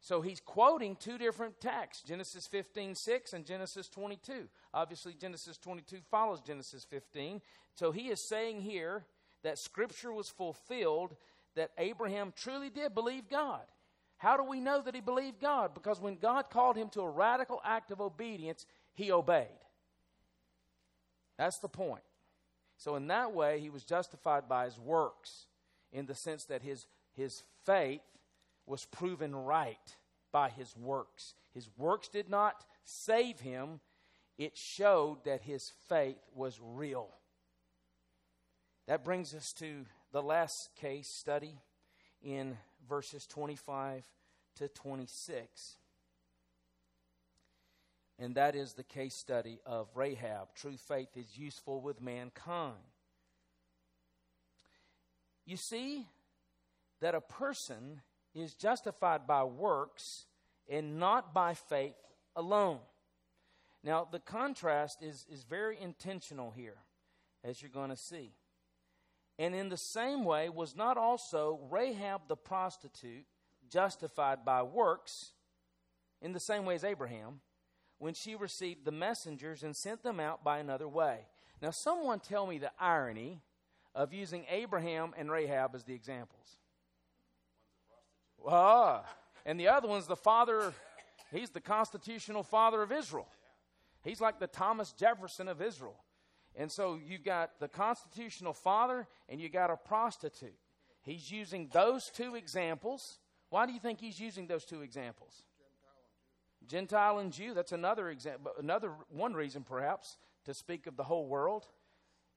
So 0.00 0.20
he's 0.20 0.40
quoting 0.40 0.94
two 0.94 1.18
different 1.18 1.60
texts, 1.60 2.04
Genesis 2.06 2.46
15, 2.46 2.94
6 2.94 3.32
and 3.32 3.44
Genesis 3.44 3.88
22. 3.88 4.48
Obviously, 4.72 5.14
Genesis 5.14 5.58
22 5.58 5.98
follows 6.10 6.40
Genesis 6.40 6.84
15. 6.84 7.40
So 7.74 7.90
he 7.90 8.08
is 8.08 8.20
saying 8.20 8.60
here 8.60 9.04
that 9.42 9.58
Scripture 9.58 10.12
was 10.12 10.28
fulfilled, 10.28 11.16
that 11.56 11.72
Abraham 11.78 12.32
truly 12.36 12.70
did 12.70 12.94
believe 12.94 13.28
God. 13.28 13.62
How 14.18 14.36
do 14.36 14.44
we 14.44 14.60
know 14.60 14.80
that 14.80 14.94
he 14.94 15.00
believed 15.00 15.40
God? 15.40 15.74
Because 15.74 16.00
when 16.00 16.16
God 16.16 16.50
called 16.50 16.76
him 16.76 16.88
to 16.90 17.00
a 17.00 17.10
radical 17.10 17.60
act 17.64 17.90
of 17.90 18.00
obedience, 18.00 18.66
he 18.94 19.10
obeyed. 19.10 19.65
That's 21.38 21.58
the 21.58 21.68
point. 21.68 22.02
So, 22.78 22.96
in 22.96 23.06
that 23.08 23.32
way, 23.32 23.60
he 23.60 23.70
was 23.70 23.84
justified 23.84 24.48
by 24.48 24.66
his 24.66 24.78
works 24.78 25.46
in 25.92 26.06
the 26.06 26.14
sense 26.14 26.44
that 26.44 26.62
his, 26.62 26.86
his 27.14 27.42
faith 27.64 28.02
was 28.66 28.84
proven 28.84 29.34
right 29.34 29.96
by 30.32 30.50
his 30.50 30.76
works. 30.76 31.34
His 31.54 31.70
works 31.78 32.08
did 32.08 32.28
not 32.28 32.64
save 32.84 33.40
him, 33.40 33.80
it 34.36 34.56
showed 34.56 35.24
that 35.24 35.42
his 35.42 35.72
faith 35.88 36.18
was 36.34 36.60
real. 36.62 37.08
That 38.86 39.04
brings 39.04 39.34
us 39.34 39.52
to 39.54 39.86
the 40.12 40.22
last 40.22 40.74
case 40.76 41.08
study 41.08 41.54
in 42.22 42.58
verses 42.88 43.26
25 43.26 44.04
to 44.56 44.68
26. 44.68 45.76
And 48.18 48.34
that 48.36 48.56
is 48.56 48.72
the 48.72 48.82
case 48.82 49.14
study 49.14 49.60
of 49.66 49.88
Rahab. 49.94 50.54
True 50.54 50.76
faith 50.76 51.10
is 51.16 51.36
useful 51.36 51.80
with 51.80 52.00
mankind. 52.00 52.74
You 55.44 55.56
see 55.56 56.06
that 57.00 57.14
a 57.14 57.20
person 57.20 58.00
is 58.34 58.54
justified 58.54 59.26
by 59.26 59.44
works 59.44 60.26
and 60.68 60.98
not 60.98 61.34
by 61.34 61.54
faith 61.54 61.94
alone. 62.34 62.78
Now, 63.84 64.08
the 64.10 64.18
contrast 64.18 65.02
is, 65.02 65.26
is 65.30 65.44
very 65.44 65.78
intentional 65.80 66.50
here, 66.50 66.78
as 67.44 67.62
you're 67.62 67.70
going 67.70 67.90
to 67.90 67.96
see. 67.96 68.32
And 69.38 69.54
in 69.54 69.68
the 69.68 69.76
same 69.76 70.24
way, 70.24 70.48
was 70.48 70.74
not 70.74 70.96
also 70.96 71.60
Rahab 71.70 72.22
the 72.28 72.36
prostitute 72.36 73.26
justified 73.70 74.44
by 74.44 74.62
works 74.62 75.32
in 76.22 76.32
the 76.32 76.40
same 76.40 76.64
way 76.64 76.74
as 76.74 76.84
Abraham 76.84 77.40
when 77.98 78.14
she 78.14 78.34
received 78.34 78.84
the 78.84 78.92
messengers 78.92 79.62
and 79.62 79.74
sent 79.74 80.02
them 80.02 80.20
out 80.20 80.44
by 80.44 80.58
another 80.58 80.88
way? 80.88 81.20
Now, 81.62 81.70
someone 81.70 82.20
tell 82.20 82.46
me 82.46 82.58
the 82.58 82.72
irony 82.78 83.40
of 83.94 84.12
using 84.12 84.44
Abraham 84.50 85.14
and 85.16 85.30
Rahab 85.30 85.74
as 85.74 85.84
the 85.84 85.94
examples. 85.94 86.58
Ah, 88.46 89.04
and 89.44 89.58
the 89.58 89.68
other 89.68 89.88
one's 89.88 90.06
the 90.06 90.16
father, 90.16 90.72
he's 91.32 91.50
the 91.50 91.60
constitutional 91.60 92.42
father 92.42 92.82
of 92.82 92.92
Israel. 92.92 93.26
He's 94.04 94.20
like 94.20 94.38
the 94.38 94.46
Thomas 94.46 94.92
Jefferson 94.92 95.48
of 95.48 95.62
Israel. 95.62 95.96
And 96.54 96.70
so 96.70 96.98
you've 97.04 97.24
got 97.24 97.58
the 97.58 97.68
constitutional 97.68 98.52
father 98.52 99.06
and 99.28 99.40
you 99.40 99.48
got 99.48 99.70
a 99.70 99.76
prostitute. 99.76 100.54
He's 101.02 101.30
using 101.30 101.68
those 101.72 102.10
two 102.14 102.34
examples. 102.34 103.18
Why 103.50 103.66
do 103.66 103.72
you 103.72 103.80
think 103.80 104.00
he's 104.00 104.18
using 104.18 104.46
those 104.46 104.64
two 104.64 104.82
examples? 104.82 105.44
Gentile 106.68 107.18
and 107.18 107.32
Jew. 107.32 107.54
That's 107.54 107.72
another 107.72 108.10
example, 108.10 108.52
another 108.58 108.92
one 109.08 109.34
reason 109.34 109.62
perhaps 109.62 110.16
to 110.44 110.54
speak 110.54 110.86
of 110.86 110.96
the 110.96 111.04
whole 111.04 111.26
world. 111.26 111.66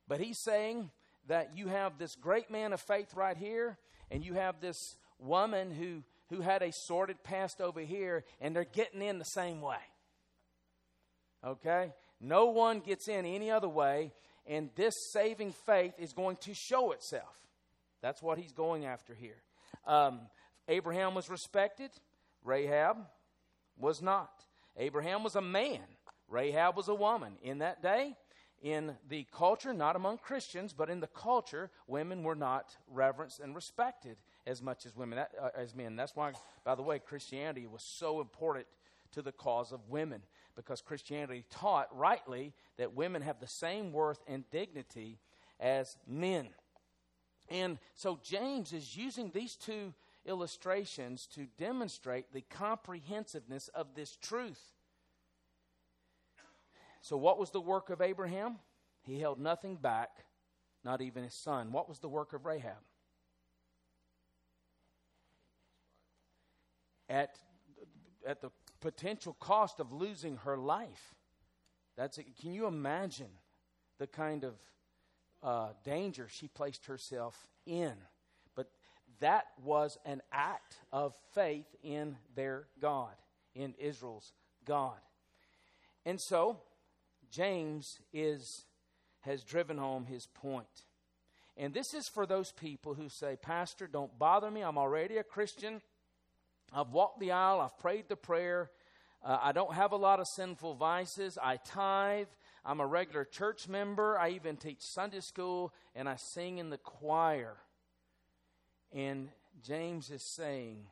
But 0.07 0.19
he's 0.19 0.39
saying 0.39 0.91
that 1.27 1.55
you 1.55 1.67
have 1.67 1.97
this 1.97 2.15
great 2.15 2.49
man 2.49 2.73
of 2.73 2.81
faith 2.81 3.13
right 3.15 3.37
here, 3.37 3.77
and 4.09 4.23
you 4.23 4.33
have 4.33 4.59
this 4.59 4.97
woman 5.19 5.71
who 5.71 6.03
who 6.29 6.41
had 6.41 6.61
a 6.61 6.71
sordid 6.71 7.23
past 7.23 7.59
over 7.59 7.81
here, 7.81 8.23
and 8.39 8.55
they're 8.55 8.63
getting 8.63 9.01
in 9.01 9.17
the 9.17 9.25
same 9.25 9.61
way. 9.61 9.79
Okay? 11.43 11.91
No 12.21 12.47
one 12.47 12.79
gets 12.79 13.07
in 13.07 13.25
any 13.25 13.49
other 13.49 13.69
way, 13.69 14.11
and 14.45 14.69
this 14.75 14.93
saving 15.11 15.53
faith 15.65 15.93
is 15.97 16.13
going 16.13 16.37
to 16.41 16.53
show 16.53 16.91
itself. 16.91 17.35
That's 18.01 18.21
what 18.21 18.37
he's 18.37 18.51
going 18.51 18.85
after 18.85 19.13
here. 19.13 19.41
Um, 19.87 20.21
Abraham 20.67 21.15
was 21.15 21.29
respected, 21.29 21.89
Rahab 22.43 22.97
was 23.79 24.01
not. 24.01 24.45
Abraham 24.77 25.23
was 25.23 25.35
a 25.35 25.41
man, 25.41 25.81
Rahab 26.27 26.77
was 26.77 26.87
a 26.87 26.95
woman. 26.95 27.33
In 27.41 27.59
that 27.59 27.81
day, 27.81 28.15
in 28.61 28.95
the 29.07 29.25
culture, 29.31 29.73
not 29.73 29.95
among 29.95 30.17
Christians, 30.17 30.73
but 30.73 30.89
in 30.89 30.99
the 30.99 31.07
culture, 31.07 31.69
women 31.87 32.23
were 32.23 32.35
not 32.35 32.75
reverenced 32.91 33.39
and 33.39 33.55
respected 33.55 34.17
as 34.45 34.61
much 34.61 34.85
as 34.85 34.95
women 34.95 35.19
uh, 35.19 35.49
as 35.55 35.75
men. 35.75 35.95
That's 35.95 36.15
why, 36.15 36.33
by 36.65 36.75
the 36.75 36.81
way, 36.81 36.99
Christianity 36.99 37.67
was 37.67 37.83
so 37.83 38.19
important 38.19 38.67
to 39.13 39.21
the 39.21 39.31
cause 39.31 39.71
of 39.71 39.89
women 39.89 40.21
because 40.55 40.81
Christianity 40.81 41.45
taught 41.49 41.87
rightly 41.97 42.53
that 42.77 42.93
women 42.93 43.21
have 43.21 43.39
the 43.39 43.47
same 43.47 43.93
worth 43.93 44.21
and 44.27 44.49
dignity 44.51 45.19
as 45.59 45.97
men. 46.05 46.49
And 47.49 47.79
so 47.95 48.19
James 48.23 48.73
is 48.73 48.95
using 48.95 49.31
these 49.33 49.55
two 49.55 49.93
illustrations 50.29 51.27
to 51.35 51.47
demonstrate 51.57 52.31
the 52.31 52.41
comprehensiveness 52.41 53.67
of 53.69 53.95
this 53.95 54.15
truth. 54.15 54.61
So, 57.01 57.17
what 57.17 57.39
was 57.39 57.51
the 57.51 57.61
work 57.61 57.89
of 57.89 58.01
Abraham? 58.01 58.59
He 59.01 59.19
held 59.19 59.39
nothing 59.39 59.75
back, 59.75 60.09
not 60.85 61.01
even 61.01 61.23
his 61.23 61.33
son. 61.33 61.71
What 61.71 61.89
was 61.89 61.99
the 61.99 62.09
work 62.09 62.33
of 62.33 62.45
Rahab? 62.45 62.77
at, 67.09 67.35
at 68.25 68.41
the 68.41 68.51
potential 68.79 69.35
cost 69.39 69.79
of 69.79 69.91
losing 69.91 70.37
her 70.37 70.57
life. 70.57 71.15
That's 71.97 72.17
a, 72.17 72.23
can 72.23 72.53
you 72.53 72.67
imagine 72.67 73.31
the 73.97 74.07
kind 74.07 74.43
of 74.43 74.53
uh, 75.41 75.69
danger 75.83 76.27
she 76.29 76.47
placed 76.47 76.85
herself 76.85 77.47
in? 77.65 77.93
That 79.19 79.45
was 79.63 79.97
an 80.05 80.21
act 80.31 80.77
of 80.91 81.13
faith 81.33 81.67
in 81.83 82.15
their 82.35 82.67
God, 82.81 83.13
in 83.53 83.73
Israel's 83.77 84.33
God. 84.65 84.97
And 86.05 86.19
so 86.19 86.57
James 87.31 87.99
is 88.13 88.65
has 89.21 89.43
driven 89.43 89.77
home 89.77 90.05
his 90.05 90.27
point. 90.27 90.85
And 91.57 91.73
this 91.73 91.93
is 91.93 92.07
for 92.07 92.25
those 92.25 92.53
people 92.53 92.93
who 92.93 93.09
say, 93.09 93.35
Pastor, 93.35 93.85
don't 93.85 94.17
bother 94.17 94.49
me. 94.49 94.61
I'm 94.61 94.77
already 94.77 95.17
a 95.17 95.23
Christian. 95.23 95.81
I've 96.73 96.91
walked 96.91 97.19
the 97.19 97.31
aisle, 97.31 97.59
I've 97.59 97.77
prayed 97.79 98.05
the 98.07 98.15
prayer. 98.15 98.71
Uh, 99.21 99.37
I 99.41 99.51
don't 99.51 99.73
have 99.73 99.91
a 99.91 99.97
lot 99.97 100.21
of 100.21 100.27
sinful 100.27 100.75
vices. 100.75 101.37
I 101.41 101.57
tithe. 101.57 102.27
I'm 102.63 102.79
a 102.79 102.87
regular 102.87 103.25
church 103.25 103.67
member. 103.67 104.17
I 104.17 104.29
even 104.29 104.55
teach 104.55 104.79
Sunday 104.79 105.19
school 105.19 105.73
and 105.93 106.07
I 106.07 106.15
sing 106.15 106.57
in 106.57 106.69
the 106.69 106.77
choir. 106.77 107.57
And 108.93 109.29
James 109.61 110.09
is 110.09 110.23
saying 110.23 110.85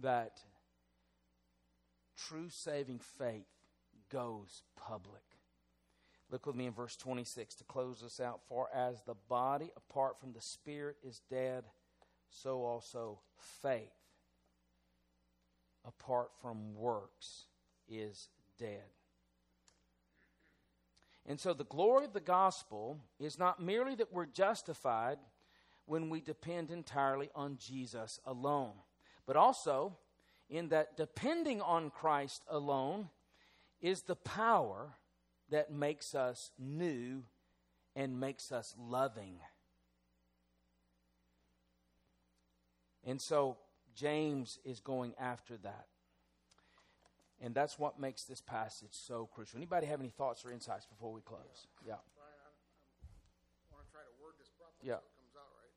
that 0.00 0.38
true 2.16 2.48
saving 2.48 3.00
faith 3.18 3.46
goes 4.10 4.62
public. 4.76 5.22
Look 6.30 6.46
with 6.46 6.56
me 6.56 6.66
in 6.66 6.72
verse 6.72 6.96
26 6.96 7.54
to 7.56 7.64
close 7.64 8.00
this 8.00 8.20
out. 8.20 8.40
For 8.48 8.68
as 8.74 9.02
the 9.02 9.14
body 9.28 9.70
apart 9.76 10.18
from 10.18 10.32
the 10.32 10.40
spirit 10.40 10.96
is 11.04 11.20
dead, 11.30 11.64
so 12.30 12.64
also 12.64 13.20
faith 13.62 13.92
apart 15.86 16.30
from 16.42 16.74
works 16.74 17.44
is 17.88 18.28
dead. 18.58 18.82
And 21.28 21.40
so 21.40 21.54
the 21.54 21.64
glory 21.64 22.04
of 22.04 22.12
the 22.12 22.20
gospel 22.20 22.98
is 23.18 23.38
not 23.38 23.60
merely 23.60 23.94
that 23.96 24.12
we're 24.12 24.26
justified 24.26 25.18
when 25.86 26.10
we 26.10 26.20
depend 26.20 26.70
entirely 26.70 27.30
on 27.34 27.56
Jesus 27.58 28.20
alone, 28.26 28.72
but 29.26 29.36
also 29.36 29.96
in 30.48 30.68
that 30.68 30.96
depending 30.96 31.60
on 31.60 31.90
Christ 31.90 32.44
alone 32.48 33.08
is 33.80 34.02
the 34.02 34.16
power 34.16 34.96
that 35.50 35.72
makes 35.72 36.14
us 36.14 36.50
new 36.58 37.22
and 37.94 38.20
makes 38.20 38.52
us 38.52 38.74
loving. 38.78 39.38
And 43.04 43.20
so 43.22 43.56
James 43.94 44.58
is 44.64 44.80
going 44.80 45.14
after 45.18 45.56
that. 45.58 45.86
And 47.40 47.54
that's 47.54 47.78
what 47.78 48.00
makes 48.00 48.24
this 48.24 48.40
passage 48.40 48.96
so 48.96 49.28
crucial. 49.28 49.58
Anybody 49.58 49.86
have 49.86 50.00
any 50.00 50.08
thoughts 50.08 50.44
or 50.44 50.50
insights 50.50 50.86
before 50.86 51.12
we 51.12 51.20
close? 51.20 51.68
Yeah. 51.84 52.00
I, 52.16 52.26
Yeah. 54.80 55.00
So 55.00 55.08
it 55.08 55.16
comes 55.20 55.36
out 55.36 55.52
right. 55.56 55.74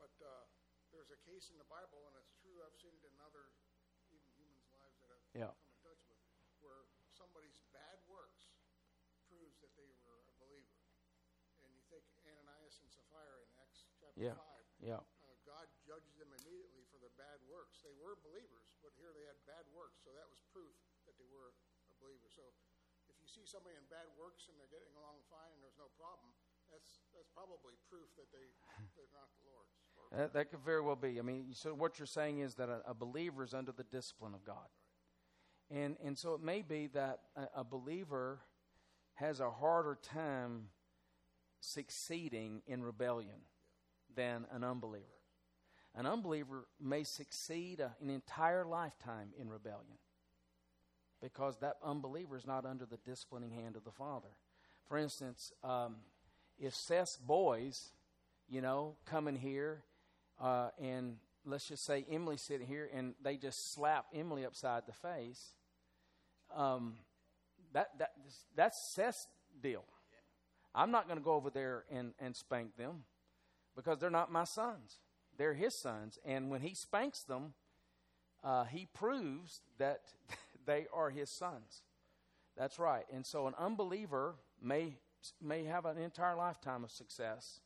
But 0.00 0.14
uh, 0.20 0.44
there's 0.92 1.12
a 1.12 1.20
case 1.28 1.52
in 1.52 1.60
the 1.60 1.68
Bible, 1.68 2.08
and 2.08 2.14
it's 2.20 2.32
true. 2.40 2.56
I've 2.64 2.76
seen 2.80 2.92
it 2.96 3.04
in 3.04 3.16
other 3.20 3.52
even 4.12 4.28
humans' 4.36 4.68
lives 4.72 4.96
that 5.04 5.12
I've 5.12 5.23
Yeah. 5.34 5.50
in 5.50 5.74
touch 5.82 6.00
with, 6.06 6.22
where 6.62 6.86
somebody's 7.10 7.58
bad 7.74 7.98
works 8.06 8.54
proves 9.26 9.58
that 9.60 9.74
they 9.74 9.90
were 10.06 10.22
a 10.30 10.34
believer. 10.38 10.78
And 11.62 11.70
you 11.74 11.82
think 11.90 12.06
Ananias 12.22 12.78
and 12.82 12.88
Sapphira 12.90 13.42
in 13.42 13.50
Acts 13.62 13.86
chapter 13.98 14.20
Yeah. 14.20 14.38
five. 14.38 14.64
Yeah. 14.78 15.02
Uh, 15.02 15.34
God 15.42 15.66
judged 15.82 16.14
them 16.18 16.30
immediately 16.44 16.84
for 16.92 16.98
their 17.02 17.14
bad 17.18 17.42
works. 17.50 17.82
They 17.82 17.94
were 17.98 18.14
believers, 18.22 18.74
but 18.82 18.94
here 18.94 19.10
they 19.12 19.24
had 19.26 19.38
bad 19.46 19.66
works, 19.74 20.02
so 20.04 20.14
that 20.14 20.28
was 20.30 20.38
proof 20.54 20.76
that 21.06 21.18
they 21.18 21.26
were 21.26 21.50
a 21.90 21.96
believer. 21.98 22.28
So 22.30 22.42
if 23.08 23.16
you 23.20 23.28
see 23.28 23.44
somebody 23.44 23.76
in 23.76 23.84
bad 23.90 24.08
works 24.16 24.48
and 24.48 24.56
they're 24.60 24.70
getting 24.70 24.94
along 24.96 25.24
fine 25.28 25.52
and 25.52 25.60
there's 25.62 25.78
no 25.80 25.88
problem, 25.98 26.32
that's 26.70 27.04
that's 27.12 27.28
probably 27.32 27.76
proof 27.88 28.08
that 28.16 28.30
they 28.32 28.52
they're 28.96 29.12
not 29.12 29.28
the 29.36 29.44
Lord's. 29.48 29.74
That, 30.12 30.32
that 30.34 30.50
could 30.50 30.60
very 30.60 30.80
well 30.80 30.96
be. 30.96 31.18
I 31.18 31.22
mean, 31.22 31.52
so 31.54 31.74
what 31.74 31.98
you're 31.98 32.06
saying 32.06 32.38
is 32.38 32.54
that 32.56 32.68
a, 32.68 32.82
a 32.86 32.94
believer 32.94 33.42
is 33.42 33.54
under 33.54 33.72
the 33.72 33.84
discipline 33.84 34.34
of 34.34 34.44
God. 34.44 34.68
And, 35.70 35.96
and 36.04 36.18
so 36.18 36.34
it 36.34 36.42
may 36.42 36.62
be 36.62 36.88
that 36.88 37.20
a, 37.36 37.60
a 37.60 37.64
believer 37.64 38.40
has 39.14 39.40
a 39.40 39.50
harder 39.50 39.98
time 40.02 40.68
succeeding 41.60 42.62
in 42.66 42.82
rebellion 42.82 43.40
than 44.14 44.46
an 44.52 44.64
unbeliever. 44.64 45.04
An 45.94 46.06
unbeliever 46.06 46.66
may 46.80 47.04
succeed 47.04 47.80
a, 47.80 47.94
an 48.00 48.10
entire 48.10 48.64
lifetime 48.64 49.30
in 49.38 49.48
rebellion 49.48 49.98
because 51.22 51.56
that 51.58 51.76
unbeliever 51.82 52.36
is 52.36 52.46
not 52.46 52.66
under 52.66 52.84
the 52.84 52.98
disciplining 52.98 53.50
hand 53.50 53.76
of 53.76 53.84
the 53.84 53.90
Father. 53.90 54.28
For 54.88 54.98
instance, 54.98 55.52
um, 55.62 55.96
if 56.58 56.74
Seth's 56.74 57.16
boys, 57.16 57.92
you 58.48 58.60
know, 58.60 58.96
come 59.06 59.28
in 59.28 59.36
here 59.36 59.82
uh, 60.40 60.68
and 60.78 61.16
let's 61.44 61.68
just 61.68 61.84
say 61.84 62.04
Emily's 62.10 62.42
sitting 62.42 62.66
here 62.66 62.88
and 62.94 63.14
they 63.22 63.36
just 63.36 63.72
slap 63.72 64.06
Emily 64.14 64.44
upside 64.44 64.86
the 64.86 64.92
face, 64.92 65.54
um, 66.54 66.94
that, 67.72 67.88
that, 67.98 68.12
that's 68.56 68.92
Seth's 68.94 69.26
deal. 69.62 69.84
I'm 70.74 70.90
not 70.90 71.06
going 71.06 71.18
to 71.18 71.24
go 71.24 71.34
over 71.34 71.50
there 71.50 71.84
and, 71.90 72.14
and 72.18 72.34
spank 72.34 72.76
them 72.76 73.04
because 73.76 73.98
they're 73.98 74.10
not 74.10 74.32
my 74.32 74.44
sons. 74.44 75.00
They're 75.36 75.54
his 75.54 75.80
sons. 75.80 76.18
And 76.24 76.50
when 76.50 76.60
he 76.60 76.74
spanks 76.74 77.22
them, 77.22 77.54
uh, 78.42 78.64
he 78.64 78.86
proves 78.92 79.62
that 79.78 80.00
they 80.66 80.86
are 80.92 81.10
his 81.10 81.30
sons. 81.30 81.82
That's 82.56 82.78
right. 82.78 83.04
And 83.12 83.26
so 83.26 83.46
an 83.46 83.54
unbeliever 83.58 84.36
may 84.62 84.98
may 85.40 85.64
have 85.64 85.86
an 85.86 85.96
entire 85.96 86.36
lifetime 86.36 86.84
of 86.84 86.90
success, 86.90 87.60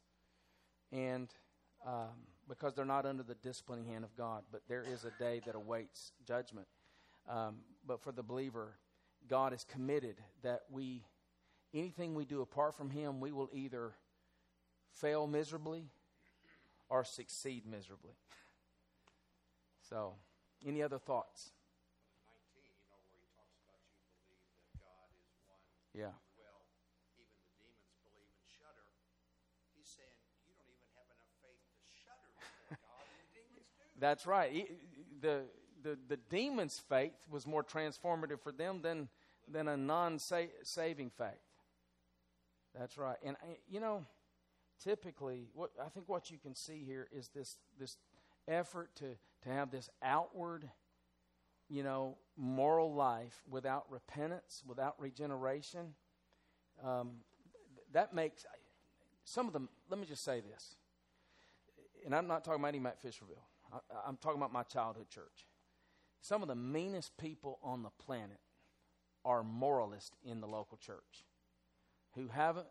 and 0.93 1.29
um, 1.85 2.29
because 2.49 2.75
they're 2.75 2.85
not 2.85 3.07
under 3.07 3.23
the 3.23 3.35
disciplining 3.37 3.87
hand 3.87 4.05
of 4.05 4.17
God, 4.17 4.43
but 4.51 4.63
there 4.69 4.83
is 4.83 5.05
a 5.05 5.11
day 5.23 5.41
that 5.47 5.55
awaits 5.55 6.13
judgment. 6.27 6.67
Um, 7.29 7.57
but 7.87 8.01
for 8.03 8.13
the 8.13 8.23
believer, 8.23 8.79
God 9.29 9.53
is 9.53 9.65
committed 9.65 10.17
that 10.43 10.63
we 10.71 11.05
anything 11.75 12.15
we 12.15 12.25
do 12.25 12.41
apart 12.41 12.75
from 12.75 12.91
Him, 12.91 13.21
we 13.21 13.33
will 13.33 13.51
either 13.53 13.93
fail 14.93 15.27
miserably 15.27 15.91
or 16.89 17.05
succeed 17.05 17.67
miserably. 17.67 18.17
So, 19.89 20.15
any 20.67 20.83
other 20.83 20.99
thoughts? 20.99 21.53
19, 22.53 22.61
you 22.61 22.89
know, 22.93 23.01
where 23.09 23.17
he 23.17 23.25
talks 23.33 23.57
about 23.65 23.81
you 23.89 24.05
believe 24.21 24.53
that 24.53 24.69
God 24.85 25.09
is 25.17 25.33
one. 25.49 25.65
Yeah. 25.97 26.13
Well, 26.37 26.61
even 27.17 27.41
the 27.41 27.53
demons 27.57 27.97
believe 28.05 28.29
and 28.29 28.45
shudder. 28.45 28.85
He's 29.73 29.89
saying 29.89 30.13
you 30.45 30.53
don't 30.53 30.69
even 30.69 30.89
have 30.93 31.09
enough 31.09 31.33
faith 31.41 31.61
to 31.61 31.89
shudder 31.89 32.29
before 32.37 32.85
God, 32.85 33.05
and 33.09 33.17
the 33.17 33.29
demons 33.33 33.73
do. 33.81 33.88
That's 34.01 34.27
right. 34.27 34.71
The, 35.21 35.43
the, 35.83 35.99
the 36.09 36.17
demons' 36.17 36.81
faith 36.89 37.27
was 37.31 37.47
more 37.47 37.65
transformative 37.65 38.41
for 38.41 38.53
them 38.53 38.81
than, 38.83 39.09
than 39.51 39.69
a 39.69 39.77
non 39.77 40.19
saving 40.19 41.11
faith. 41.11 41.29
That's 42.79 42.97
right. 42.99 43.17
And, 43.25 43.37
you 43.69 43.81
know, 43.81 44.05
typically, 44.83 45.49
what 45.55 45.71
I 45.85 45.89
think 45.89 46.09
what 46.09 46.31
you 46.31 46.39
can 46.39 46.55
see 46.55 46.85
here 46.87 47.09
is 47.13 47.29
this, 47.35 47.57
this 47.79 47.97
effort 48.47 48.95
to, 48.97 49.17
to 49.43 49.49
have 49.49 49.71
this 49.71 49.91
outward, 50.03 50.69
you 51.69 51.83
know, 51.83 52.19
moral 52.37 52.95
life 52.95 53.43
without 53.49 53.87
repentance, 53.91 54.63
without 54.67 54.95
regeneration. 54.99 55.95
Um, 56.85 57.11
that 57.93 58.15
makes 58.15 58.45
some 59.25 59.47
of 59.47 59.53
them, 59.53 59.69
let 59.91 59.99
me 59.99 60.07
just 60.07 60.23
say 60.23 60.41
this 60.41 60.77
and 62.05 62.15
I'm 62.15 62.27
not 62.27 62.45
talking 62.45 62.61
about 62.61 62.69
any 62.69 62.79
Matt 62.79 63.03
Fisherville. 63.03 63.45
I, 63.73 63.79
I'm 64.07 64.17
talking 64.17 64.39
about 64.39 64.53
my 64.53 64.63
childhood 64.63 65.09
church. 65.09 65.47
Some 66.21 66.43
of 66.43 66.49
the 66.49 66.55
meanest 66.55 67.17
people 67.17 67.59
on 67.63 67.83
the 67.83 67.91
planet 67.91 68.41
are 69.25 69.43
moralists 69.43 70.17
in 70.25 70.41
the 70.41 70.47
local 70.47 70.79
church 70.79 71.25
who 72.15 72.29
haven't 72.29 72.67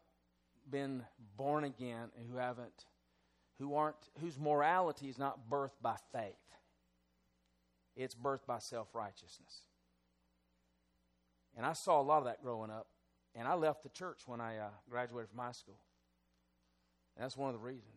been 0.69 1.03
born 1.38 1.63
again 1.63 2.10
and 2.17 2.29
who 2.29 2.38
haven't 2.38 2.86
who 3.60 3.73
aren't 3.75 3.95
whose 4.19 4.38
morality 4.38 5.10
is 5.10 5.17
not 5.17 5.49
birthed 5.49 5.81
by 5.81 5.95
faith. 6.12 6.36
It's 7.95 8.13
birthed 8.13 8.45
by 8.45 8.60
self-righteousness. 8.60 9.62
And 11.55 11.65
I 11.65 11.73
saw 11.73 11.99
a 11.99 12.03
lot 12.03 12.19
of 12.19 12.25
that 12.25 12.43
growing 12.43 12.69
up, 12.69 12.88
and 13.33 13.47
I 13.47 13.55
left 13.55 13.81
the 13.81 13.89
church 13.89 14.21
when 14.27 14.39
I 14.39 14.57
uh, 14.57 14.69
graduated 14.88 15.29
from 15.29 15.39
high 15.39 15.53
school. 15.53 15.79
And 17.15 17.23
that's 17.23 17.36
one 17.36 17.49
of 17.49 17.60
the 17.60 17.65
reasons. 17.65 17.96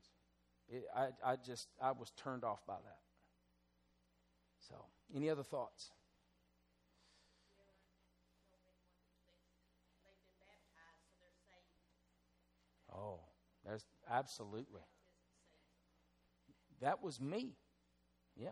It, 0.70 0.84
I, 0.94 1.08
I 1.24 1.36
just, 1.36 1.68
I 1.82 1.90
was 1.90 2.12
turned 2.16 2.44
off 2.44 2.64
by 2.66 2.74
that. 2.74 2.98
So, 4.60 4.76
any 5.14 5.28
other 5.28 5.42
thoughts? 5.42 5.90
Oh, 12.94 13.20
there's 13.64 13.84
absolutely. 14.08 14.82
That 16.80 17.02
was 17.02 17.20
me. 17.20 17.56
Yeah, 18.36 18.48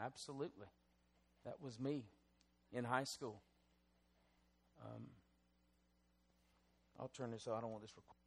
absolutely. 0.00 0.66
That 1.44 1.60
was 1.60 1.80
me 1.80 2.04
in 2.72 2.84
high 2.84 3.04
school. 3.04 3.42
Um, 4.84 5.04
I'll 6.98 7.08
turn 7.08 7.30
this 7.30 7.46
off. 7.46 7.58
I 7.58 7.60
don't 7.62 7.70
want 7.70 7.82
this 7.82 7.96
recorded. 7.96 8.21